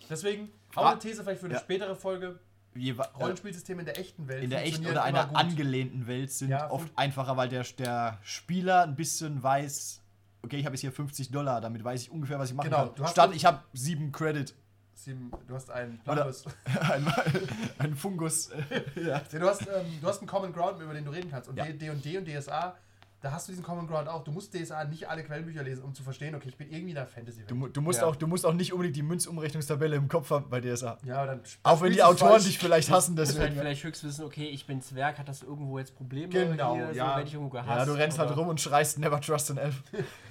[0.08, 1.60] Deswegen auch eine These vielleicht für eine Ja.
[1.60, 2.38] spätere Folge.
[2.74, 4.44] Wa- Rollenspielsysteme in der echten Welt.
[4.44, 5.36] in der echten oder einer gut.
[5.36, 10.02] angelehnten Welt sind Ja, oft einfacher, weil der, der Spieler ein bisschen weiß,
[10.42, 12.88] okay, ich habe jetzt hier 50 Dollar, damit weiß ich ungefähr, was ich machen Genau,
[12.90, 13.08] kann.
[13.08, 14.54] Statt ich habe 7 Credit,
[14.98, 16.44] Sieben- Du hast einen Plambus.
[16.90, 17.06] ein,
[17.78, 18.50] ein Fungus.
[18.96, 19.02] ja.
[19.02, 19.68] Ja, du, hast, ähm,
[20.00, 21.48] du hast einen Common Ground, über den du reden kannst.
[21.50, 21.64] Und Ja.
[21.66, 22.74] D&D und D und DSA,
[23.20, 24.24] da hast du diesen Common Ground auch.
[24.24, 26.94] Du musst DSA nicht alle Quellenbücher lesen, um zu verstehen, okay, ich bin irgendwie in
[26.94, 27.50] der Fantasy-Welt.
[27.50, 28.06] Du, mu- du, musst Ja.
[28.06, 30.98] auch, du musst auch nicht unbedingt die Münzumrechnungstabelle im Kopf haben bei DSA.
[31.04, 32.44] Ja, aber dann Auch wenn die Autoren falsch.
[32.44, 33.56] dich vielleicht hassen, Das halt deswegen.
[33.60, 36.92] vielleicht höchst wissen, okay, ich bin Zwerg, hat das irgendwo jetzt Probleme Genau, hier, so
[36.94, 37.16] ja.
[37.16, 37.68] werde ich irgendwo gehasst.
[37.80, 39.82] Ja, du rennst halt rum und schreist Never Trust an Elf.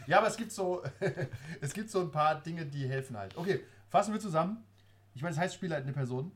[0.08, 0.82] Ja, aber es gibt so,
[1.62, 3.36] es gibt so ein paar Dinge, die helfen halt.
[3.38, 3.62] Okay,
[3.96, 4.58] fassen wir zusammen.
[5.14, 6.32] Ich meine, es heißt Spielleitende Person.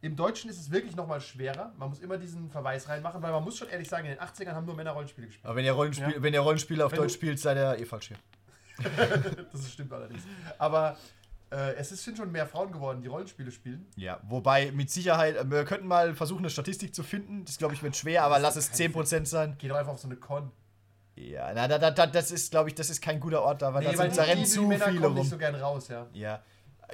[0.00, 1.72] Im Deutschen ist es wirklich nochmal schwerer.
[1.78, 4.52] Man muss immer diesen Verweis reinmachen, weil man muss schon ehrlich sagen, in den 80ern
[4.52, 5.46] haben nur Männer Rollenspiele gespielt.
[5.46, 6.22] Aber wenn ihr, Rollenspiel, Ja.
[6.22, 8.16] wenn ihr Rollenspiele auf Wenn Deutsch spielt, seid ihr eh falsch hier.
[9.52, 10.24] Das stimmt allerdings.
[10.58, 10.96] Aber
[11.50, 13.86] äh, es ist- sind schon mehr Frauen geworden, die Rollenspiele spielen.
[13.96, 17.44] Ja, wobei mit Sicherheit, äh, wir könnten mal versuchen, eine Statistik zu finden.
[17.44, 19.54] Das glaube ich wird schwer, aber lass es 10% sein.
[19.58, 20.50] Geh doch einfach auf so eine Con.
[21.16, 23.72] Ja, na, da, da, da, das ist, glaube ich, das ist kein guter Ort da,
[23.72, 25.22] weil da, weil sind, da die, rennen die, die zu Männer viele kommen rum.
[25.22, 26.06] nicht so gern raus, ja.
[26.12, 26.42] ja.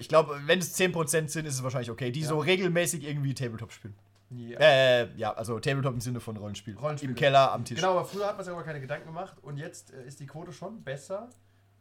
[0.00, 2.10] Ich glaube, wenn es 10% sind, ist es wahrscheinlich okay.
[2.10, 2.28] Die Ja.
[2.28, 3.94] so regelmäßig irgendwie Tabletop spielen.
[4.30, 4.58] ja.
[4.58, 6.76] Äh, ja, also Tabletop im Sinne von Rollenspiel.
[6.76, 7.12] Rollenspiele.
[7.12, 7.76] Im Keller, am Tisch.
[7.78, 10.26] Genau, aber früher hat man sich aber keine Gedanken gemacht und jetzt äh, ist die
[10.26, 11.28] Quote schon besser.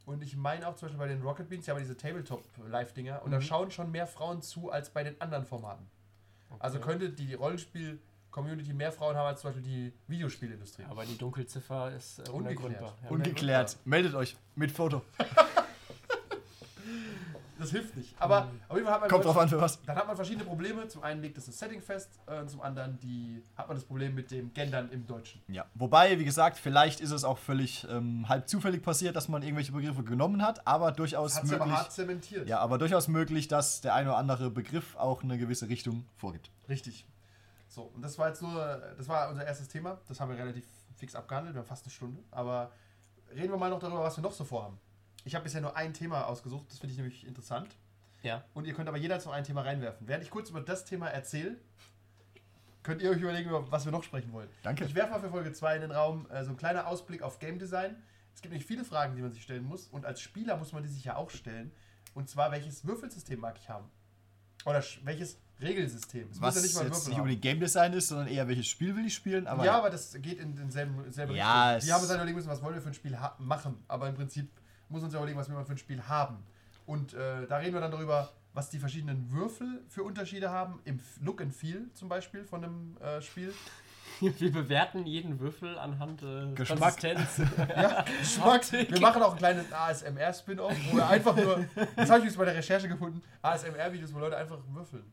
[0.05, 3.21] Und ich meine auch zum Beispiel bei den Rocket Beans, die haben ja diese Tabletop-Live-Dinger
[3.23, 3.41] und da Mhm.
[3.43, 5.85] schauen schon mehr Frauen zu als bei den anderen Formaten.
[6.59, 6.87] Also Okay.
[6.87, 10.83] könnte die Rollenspiel-Community mehr Frauen haben als zum Beispiel die Videospielindustrie.
[10.89, 12.81] Aber die Dunkelziffer ist äh, Ungeklärt.
[13.03, 13.09] Ja.
[13.09, 13.77] Ungeklärt.
[13.85, 15.03] Meldet euch mit Foto.
[17.59, 18.15] Das hilft nicht.
[18.19, 19.81] Aber auf jeden Fall hat man Kommt drauf an, für was.
[19.83, 20.87] Dann hat man verschiedene Probleme.
[20.87, 24.15] Zum einen legt es das Setting fest, äh, zum anderen die, hat man das Problem
[24.15, 25.41] mit dem Gendern im Deutschen.
[25.47, 29.43] Ja, wobei, wie gesagt, vielleicht ist es auch völlig ähm, halb zufällig passiert, dass man
[29.43, 31.81] irgendwelche Begriffe genommen hat, aber durchaus Hat sich aber möglich.
[31.81, 32.47] hart zementiert.
[32.47, 36.49] Ja, aber durchaus möglich, dass der eine oder andere Begriff auch eine gewisse Richtung vorgibt.
[36.69, 37.05] Richtig.
[37.67, 39.99] So, und das war jetzt nur, das war unser erstes Thema.
[40.07, 41.55] Das haben wir relativ fix abgehandelt.
[41.55, 42.23] Wir haben fast eine Stunde.
[42.31, 42.71] Aber
[43.35, 44.79] reden wir mal noch darüber, was wir noch so vorhaben.
[45.25, 46.65] Ich habe bisher nur ein Thema ausgesucht.
[46.69, 47.75] Das finde ich nämlich interessant.
[48.23, 48.43] Ja.
[48.53, 50.07] Und ihr könnt aber jeder noch ein Thema reinwerfen.
[50.07, 51.57] Während ich kurz über das Thema erzähle,
[52.83, 54.49] könnt ihr euch überlegen, über was wir noch sprechen wollen.
[54.63, 54.85] Danke.
[54.85, 57.39] Ich werfe mal für Folge 2 in den Raum äh, so ein kleiner Ausblick auf
[57.39, 57.95] Game Design.
[58.33, 59.87] Es gibt nämlich viele Fragen, die man sich stellen muss.
[59.87, 61.71] Und als Spieler muss man die sich ja auch stellen.
[62.13, 63.89] Und zwar, welches Würfelsystem mag ich haben?
[64.65, 66.29] Oder welches Regelsystem?
[66.29, 68.67] Es Was muss ja nicht mal jetzt nicht unbedingt Game Design ist, sondern eher welches
[68.67, 69.47] Spiel will ich spielen.
[69.47, 71.87] Aber ja, aber das geht in denselben selbe Ja, Richtung.
[71.87, 73.83] Wir haben uns dann überlegen müssen, was wollen wir für ein Spiel machen.
[73.87, 74.49] Aber im Prinzip
[74.89, 76.37] muss uns ja überlegen, was wir mal für ein Spiel haben.
[76.85, 80.81] Und äh, da reden wir dann darüber, was die verschiedenen Würfel für Unterschiede haben.
[80.85, 83.53] Im Look and Feel zum Beispiel von einem äh, Spiel.
[84.21, 86.99] Wir bewerten jeden Würfel anhand äh, Geschmack.
[86.99, 87.41] Konsistenz.
[87.69, 88.69] Ja, Geschmack.
[88.71, 91.63] Wir machen auch ein kleines ASMR-Spin-Off, wo wir einfach nur,
[91.95, 95.03] das habe ich jetzt bei der Recherche gefunden, ASMR-Videos, wo Leute einfach würfeln.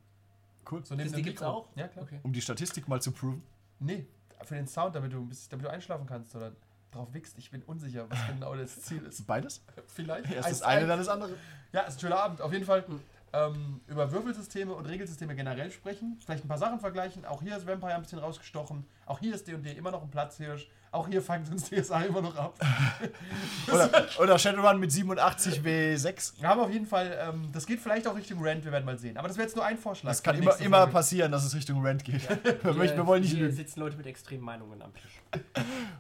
[0.73, 0.85] cool.
[0.85, 1.55] So neben die dem gibt's Mikro.
[1.55, 1.69] auch?
[1.77, 2.05] Ja, klar.
[2.05, 2.19] Okay.
[2.25, 3.43] Um die Statistik mal zu proven.
[3.79, 4.07] Nee,
[4.45, 6.53] für den Sound, damit du, ein bisschen- damit du einschlafen kannst oder
[6.93, 7.39] drauf wickst.
[7.39, 9.27] Ich bin unsicher, was genau das Ziel ist.
[9.27, 9.63] Beides?
[9.87, 10.31] Vielleicht.
[10.31, 11.35] Erst das eine, dann das andere.
[11.73, 12.41] Ja, ist ein schöner Abend.
[12.41, 13.01] Auf jeden Fall Mhm.
[13.33, 16.17] ähm, über Würfelsysteme und Regelsysteme generell sprechen.
[16.25, 17.25] Vielleicht ein paar Sachen vergleichen.
[17.27, 18.87] Auch hier ist Vampire ein bisschen rausgestochen.
[19.05, 20.69] Auch hier ist D&D immer noch ein Platzhirsch.
[20.97, 22.59] Auch hier fangt uns DSA immer noch ab.
[23.71, 26.41] Oder, oder Shadowrun mit 87 W6.
[26.41, 28.97] Wir haben auf jeden Fall, ähm, das geht vielleicht auch Richtung Rand, wir werden mal
[28.99, 29.17] sehen.
[29.19, 30.09] Aber das wäre jetzt nur ein Vorschlag.
[30.11, 32.23] Das kann immer, immer passieren, dass es Richtung Rant geht.
[32.65, 33.55] Wir, möchten, wir Hier- wollen nicht hier lügen.
[33.57, 35.21] sitzen Leute mit extremen Meinungen am Tisch.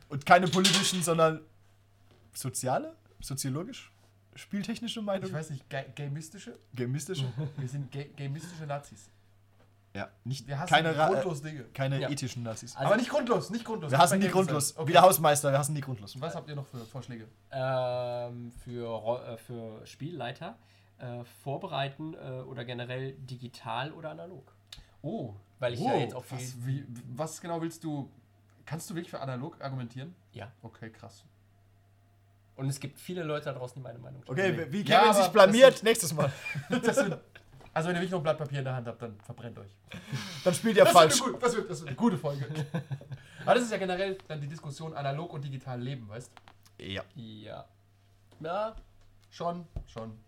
[0.08, 1.40] Und keine politischen, sondern
[2.32, 3.92] soziale, soziologisch,
[4.34, 6.58] spieltechnische Ich Meinung, weiß nicht, ga gamistische?
[6.74, 7.26] gamistische.
[7.58, 9.10] Wir sind ga gamistische Nazis.
[9.96, 11.64] Ja, nicht, Wir hassen keine, äh, grundlos Dinge.
[11.74, 12.10] keine Ja.
[12.10, 12.76] ethischen Nazis.
[12.76, 13.90] Also- Aber nicht grundlos, nicht grundlos.
[13.90, 14.68] wir hassen die grundlos.
[14.74, 14.88] Design.
[14.88, 16.14] Wie der Hausmeister, wir hassen die grundlos.
[16.14, 17.26] Und was habt ihr noch für Vorschläge?
[17.50, 20.56] Ähm, für, äh, für Spielleiter
[20.98, 24.52] äh, vorbereiten äh, oder generell digital oder analog.
[25.02, 26.38] Oh, Weil ich oh, ja jetzt auch viel.
[26.38, 28.10] was, wie, was genau willst du?
[28.64, 30.14] Kannst du wirklich für analog argumentieren?
[30.32, 30.50] Ja.
[30.62, 31.24] Okay, krass.
[32.56, 34.72] Und es gibt viele Leute da draußen, die meine Meinung Okay, teilen.
[34.72, 36.32] wie Ja, Kevin aber sich blamiert, nächstes Mal.
[36.82, 37.16] Das sind,
[37.76, 39.70] also wenn ihr wirklich noch ein Blatt Papier in der Hand habt, dann verbrennt euch.
[40.44, 41.20] Dann spielt ihr Das, falsch.
[41.20, 42.46] Wird gut- das, wird, das wird eine gute Folge.
[43.44, 46.30] Aber das ist ja generell dann die Diskussion analog und digital leben, weißt
[46.78, 47.02] Ja.
[47.14, 47.64] Ja.
[48.40, 48.74] Ja,
[49.30, 50.18] Schon, schon.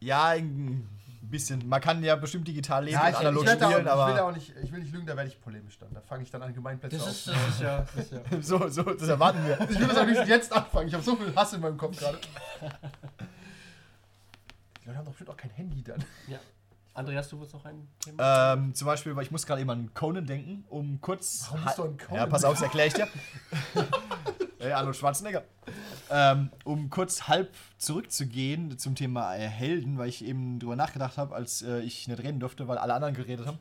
[0.00, 0.88] Ja, ein
[1.20, 1.68] bisschen.
[1.68, 3.76] Man kann ja bestimmt digital leben Ja, und ich, analog ich, da auch, spielen, ich
[3.76, 5.92] will da aber auch nicht, ich will nicht lügen, da werde ich polemisch dann.
[5.92, 7.34] Da fange ich dann an, Gemeinplätze das auf.
[7.34, 7.78] das ist ja.
[7.94, 8.20] Das ist ja.
[8.40, 9.60] so, so, das erwarten wir.
[9.70, 10.88] Ich will das am liebsten jetzt anfangen.
[10.88, 12.18] Ich habe so viel Hass in meinem Kopf gerade.
[14.82, 16.02] Die Leute haben doch bestimmt auch kein Handy dann.
[16.28, 16.38] ja.
[16.94, 18.52] Andreas, du willst noch ein Thema?
[18.54, 21.46] Ähm, zum Beispiel, weil ich muss gerade eben an Conan denken, um kurz.
[21.48, 23.08] Warum musst du an Conan Ja, pass auf, das erkläre ich dir.
[24.60, 25.42] Äh, Arnold Schwarzenegger.
[26.10, 31.34] ähm, um kurz halb zurückzugehen zum Thema äh, Helden, weil ich eben drüber nachgedacht habe,
[31.34, 33.58] als äh, ich nicht reden durfte, weil alle anderen geredet haben.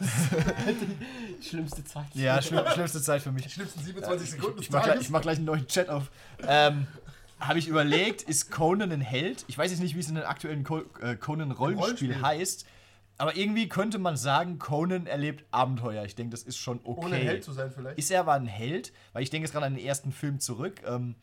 [1.40, 2.06] Schlimmste Zeit.
[2.14, 3.44] Ja, schlimm, schlimmste Zeit für mich.
[3.44, 6.10] Die schlimmsten 27 Sekunden Ich des mach, gleich, ich mach gleich einen neuen Chat auf.
[6.44, 6.88] Ähm,
[7.42, 9.44] habe ich überlegt, ist Conan ein Held?
[9.48, 10.64] Ich weiß jetzt nicht, wie es in dem aktuellen
[11.00, 12.22] äh, Conan-Rollenspiel Rollenspiel.
[12.22, 12.66] heißt.
[13.18, 16.04] Aber irgendwie könnte man sagen, Conan erlebt Abenteuer.
[16.04, 17.06] Ich denke, das ist schon okay.
[17.06, 17.98] Ohne Held zu sein vielleicht.
[17.98, 18.92] Ist er aber ein Held?
[19.12, 20.80] Weil ich denke jetzt gerade an den ersten Film zurück.
[20.86, 21.14] Ähm,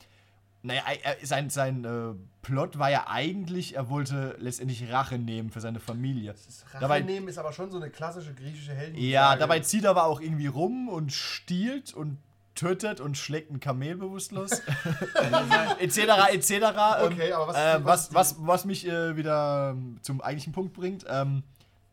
[0.61, 5.61] naja, er, sein, sein äh, Plot war ja eigentlich, er wollte letztendlich Rache nehmen für
[5.61, 6.31] seine Familie.
[6.71, 8.97] Rache Dabei- nehmen ist aber schon so eine klassische griechische Helden.
[8.97, 12.17] Ja, dabei zieht er aber auch irgendwie rum und stiehlt und
[12.59, 14.51] tötet und schlägt ein Kamel bewusstlos.
[15.79, 15.97] etc.
[16.33, 16.51] etc.
[16.51, 20.73] Ähm, Okay, aber was- äh, was was, was, mich äh, wieder ähm, zum eigentlichen Punkt
[20.73, 21.43] bringt, ähm,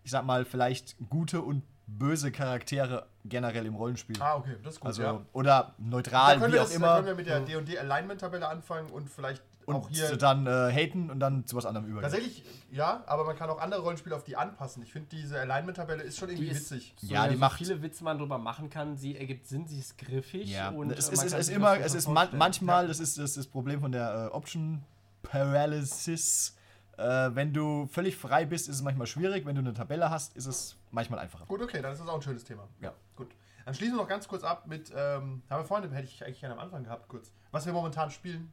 [0.03, 4.17] ich sag mal, vielleicht gute und böse Charaktere generell im Rollenspiel.
[4.21, 4.89] Ah, okay, das ist gut.
[4.89, 5.21] also, ja.
[5.33, 6.95] oder Da neutral, können, wie wir auch das, da immer.
[6.97, 10.17] können wir mit der D&D Alignment-Tabelle anfangen und vielleicht und hier...
[10.17, 12.11] dann äh, haten und dann zu was anderem übergehen.
[12.11, 14.83] Tatsächlich, ja, aber man kann auch andere Rollenspiele auf die anpassen.
[14.83, 16.95] Ich finde, diese Alignment-Tabelle ist schon irgendwie Die ist- witzig.
[17.01, 18.97] So, Ja, die so macht- viele Witze man drüber machen kann.
[18.97, 20.49] Sie ergibt Sinn, sie ist griffig.
[20.51, 23.37] Ja, und es ist, es ist immer, es ist man, manchmal, das ist das, ist
[23.37, 24.83] das Problem von der äh, Option
[25.23, 26.57] Paralysis.
[26.99, 29.45] Äh, wenn du völlig frei bist, ist es manchmal schwierig.
[29.45, 31.45] Wenn du eine Tabelle hast, ist es manchmal einfacher.
[31.47, 32.69] Gut, okay, dann ist das auch ein schönes Thema.
[32.81, 32.93] Ja.
[33.17, 33.29] Gut.
[33.64, 36.41] Dann schließen wir noch ganz kurz ab mit, ähm, haben wir vorhin, hätte ich eigentlich
[36.41, 38.53] gerne am Anfang gehabt, kurz, was wir momentan spielen.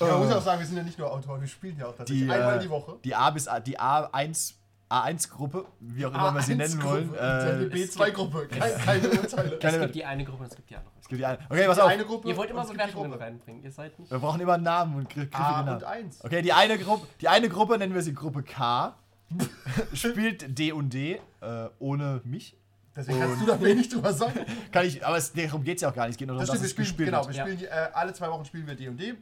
[0.00, 1.86] Ja, man muss ja auch sagen, wir sind ja nicht nur Autoren, wir spielen ja
[1.86, 2.96] auch tatsächlich Die, einmal äh, die Woche.
[3.04, 4.54] Die A bis A, die A1
[4.90, 7.14] A1-Gruppe, wie auch immer wir sie nennen wollen.
[7.14, 9.58] Äh, die Äh, B2-Gruppe, keine, keine Urteile.
[9.60, 10.92] Es gibt die eine Gruppe und es gibt die andere.
[11.00, 11.38] es gibt die eine.
[11.48, 11.88] Okay, pass auf.
[11.90, 13.24] eine Gruppe Ihr wollt immer Bewertungen Gruppe.
[13.24, 13.62] reinbringen.
[13.64, 14.10] Ihr seid nicht.
[14.12, 15.76] Wir brauchen immer einen Namen und gr- griffige A Namen.
[15.76, 16.24] und 1.
[16.24, 18.94] Okay, die eine Gruppe, die eine Gruppe nennen wir sie Gruppe K.
[19.94, 22.56] spielt D und D äh, ohne mich.
[22.96, 24.38] Deswegen kannst du da wenig drüber sagen.
[24.70, 26.12] Kann ich, aber es, darum geht es ja auch gar nicht.
[26.14, 28.12] Es geht nur Das darum, stimmt, wir dass es spielen, genau, wir spielen äh, alle
[28.12, 29.14] zwei Wochen spielen wir D&D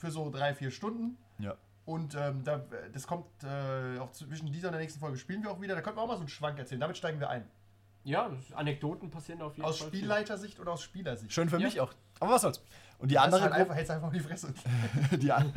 [0.00, 1.16] für so drei, vier Stunden.
[1.38, 1.54] Ja.
[1.84, 2.60] Und ähm, da,
[2.92, 5.74] das kommt äh, auch zwischen dieser und der nächsten Folge spielen wir auch wieder.
[5.74, 6.80] Da können wir auch mal so einen Schwank erzählen.
[6.80, 7.44] Damit steigen wir ein.
[8.04, 9.88] Ja, Anekdoten passieren auf jeden Aus Fall.
[9.88, 11.32] Spielleitersicht oder aus Spielersicht?
[11.32, 11.66] Schön für Ja.
[11.66, 11.92] mich auch.
[12.18, 12.62] Aber was soll's.
[12.98, 13.62] Und die Das andere halt Gruppe.
[13.62, 14.54] einfach, hältst einfach die Fresse.
[15.18, 15.52] Die, an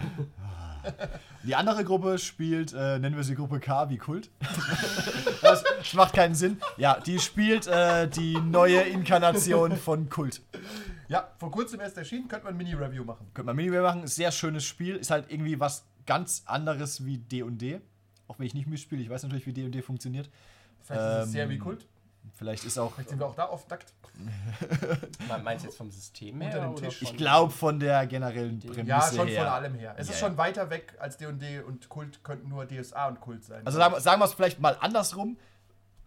[1.44, 4.30] die andere Gruppe spielt, äh, nennen wir sie Gruppe K wie Kult.
[5.42, 5.64] das
[5.94, 6.60] macht keinen Sinn.
[6.78, 10.42] Ja, die spielt äh, die neue Inkarnation von Kult.
[11.14, 13.28] Ja, vor kurzem erst erschienen, könnte man ein Mini-Review machen.
[13.34, 14.08] Könnte man Minimail machen.
[14.08, 14.96] Sehr schönes Spiel.
[14.96, 17.82] Ist halt irgendwie was ganz anderes wie D&D.
[18.28, 19.02] Auch wenn ich nicht mitspiele.
[19.02, 20.30] Ich weiß natürlich, wie D&D funktioniert.
[20.82, 21.88] Vielleicht ist es Ähm, sehr wie Kult.
[22.36, 22.94] Vielleicht ist auch...
[22.94, 23.94] Vielleicht sind wir auch da oft nackt.
[25.28, 26.48] Me- Meinst du jetzt vom System her?
[26.52, 27.00] Unter dem oder Tisch.
[27.00, 29.44] von- Ich glaube von der generellen Prämisse Ja, schon her.
[29.44, 29.96] von allem her.
[29.98, 30.28] Es Ja, ist ja.
[30.28, 33.62] schon weiter weg als D&D und Kult könnten nur DSA und Kult sein.
[33.66, 35.38] Also sagen, sagen wir es vielleicht mal andersrum.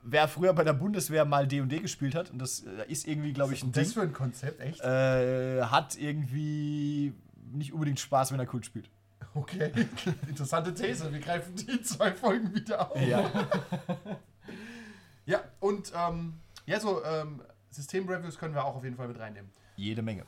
[0.09, 3.55] Wer früher bei der Bundeswehr mal D&D gespielt hat, und das äh, ist irgendwie, glaube
[3.55, 4.81] ich, ein das Ding, für ein Konzept, echt?
[4.81, 7.13] äh, hat irgendwie
[7.53, 8.89] nicht unbedingt Spaß, wenn er Kult spielt.
[9.35, 9.73] Okay,
[10.29, 11.13] interessante These.
[11.13, 13.01] Wir greifen die zwei Folgen wieder auf.
[13.01, 13.31] Ja.
[15.29, 16.35] Ja, und ähm,
[16.67, 19.51] ja, so ähm, Systemreviews können wir auch auf jeden Fall mit reinnehmen.
[19.75, 20.25] Jede Menge.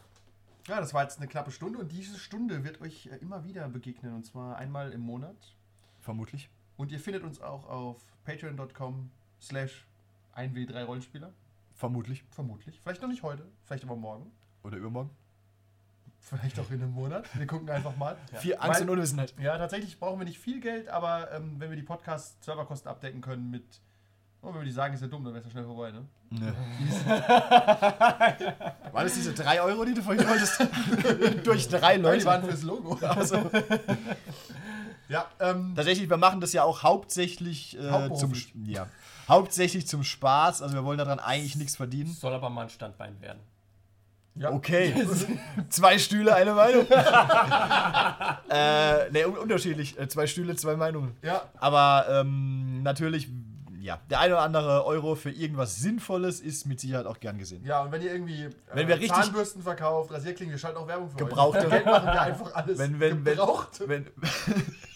[0.66, 3.68] Ja, das war jetzt eine knappe Stunde und diese Stunde wird euch äh, immer wieder
[3.68, 5.36] begegnen und zwar einmal im Monat.
[6.00, 6.50] Vermutlich.
[6.76, 9.10] Und ihr findet uns auch auf patreon.com
[9.40, 9.86] slash
[10.36, 11.32] 1w3 Rollenspieler.
[11.74, 12.24] Vermutlich.
[12.30, 12.80] Vermutlich.
[12.82, 14.30] Vielleicht noch nicht heute, vielleicht aber morgen.
[14.64, 15.10] Oder übermorgen.
[16.20, 17.24] Vielleicht auch in einem Monat.
[17.38, 18.16] Wir gucken einfach mal.
[18.34, 19.34] Viel Angst Weil- und Unwissenheit.
[19.40, 23.50] Ja, tatsächlich brauchen wir nicht viel Geld, aber ähm, wenn wir die Podcast-Serverkosten abdecken können
[23.50, 23.64] mit.
[24.42, 26.04] Oh, wenn wir die sagen, ist ja dumm, dann wäre es ja schnell vorbei, ne?
[28.92, 30.60] War das diese 3 Euro, die du vorhin wolltest?
[31.46, 32.52] Durch drei Nein, die waren Leute.
[32.52, 32.94] fürs Logo.
[33.06, 33.50] Also,
[35.08, 38.32] Ja, ähm, tatsächlich, wir machen das ja auch hauptsächlich äh, zum,
[38.64, 38.86] ja,
[39.28, 40.62] hauptsächlich zum Spaß.
[40.62, 42.12] Also wir wollen daran eigentlich nichts verdienen.
[42.14, 43.40] Soll aber mal ein Standbein werden.
[44.34, 44.50] ja.
[44.50, 44.94] Okay.
[45.68, 46.86] zwei Stühle, eine Meinung.
[48.50, 49.98] äh, ne, un unterschiedlich.
[49.98, 51.16] Äh, zwei Stühle, zwei Meinungen.
[51.22, 53.28] Ja, Aber ähm, natürlich,
[53.80, 57.64] ja, der eine oder andere Euro für irgendwas Sinnvolles ist mit Sicherheit auch gern gesehen.
[57.64, 60.86] ja, und wenn ihr irgendwie äh, Wenn wir richtig- Zahnbürsten verkauft, Rasierklingen, wir schalten auch
[60.88, 61.70] Werbung für Gebrauchte- euch.
[61.70, 62.78] Geld machen wir einfach alles.
[62.78, 63.88] Wenn, wenn, wenn, Gebrauchte.
[63.88, 64.06] wenn,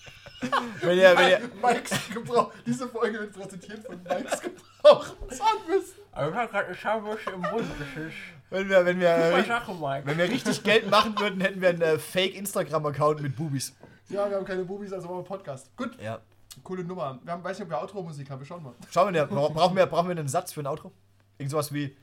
[0.80, 2.52] wenn ihr, wenn ihr, Mikes Gebrauch.
[2.66, 6.02] Diese Folge wird präsentiert von Mikes gebrauchten Zahnbürsten.
[6.12, 7.64] Aber ich habe gerade eine Schamwurst im Mund.
[7.78, 8.14] Das ist
[8.50, 10.16] wenn wir, wenn wir, wenn Sache, Mike.
[10.18, 13.74] wir richtig Geld machen würden, hätten wir einen äh, Fake-Instagram-Account mit Bubis.
[14.10, 15.74] Ja, wir haben keine Bubis, also machen wir Podcast.
[15.74, 16.20] Gut, Ja.
[16.62, 17.18] coole Nummer.
[17.22, 18.40] Wir haben, weiß nicht, ob wir Outro-Musik haben.
[18.40, 18.74] Wir schauen mal.
[18.90, 20.92] Schauen wir, bra- brauchen wir, brauchen wir einen Satz für ein Outro?
[21.38, 21.96] Irgend sowas wie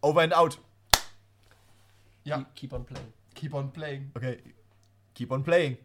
[0.00, 0.58] Over and out.
[2.24, 3.12] Ja, Keep on playing.
[3.36, 4.10] keep on playing.
[4.16, 4.38] Okay.
[5.14, 5.78] Keep on playing.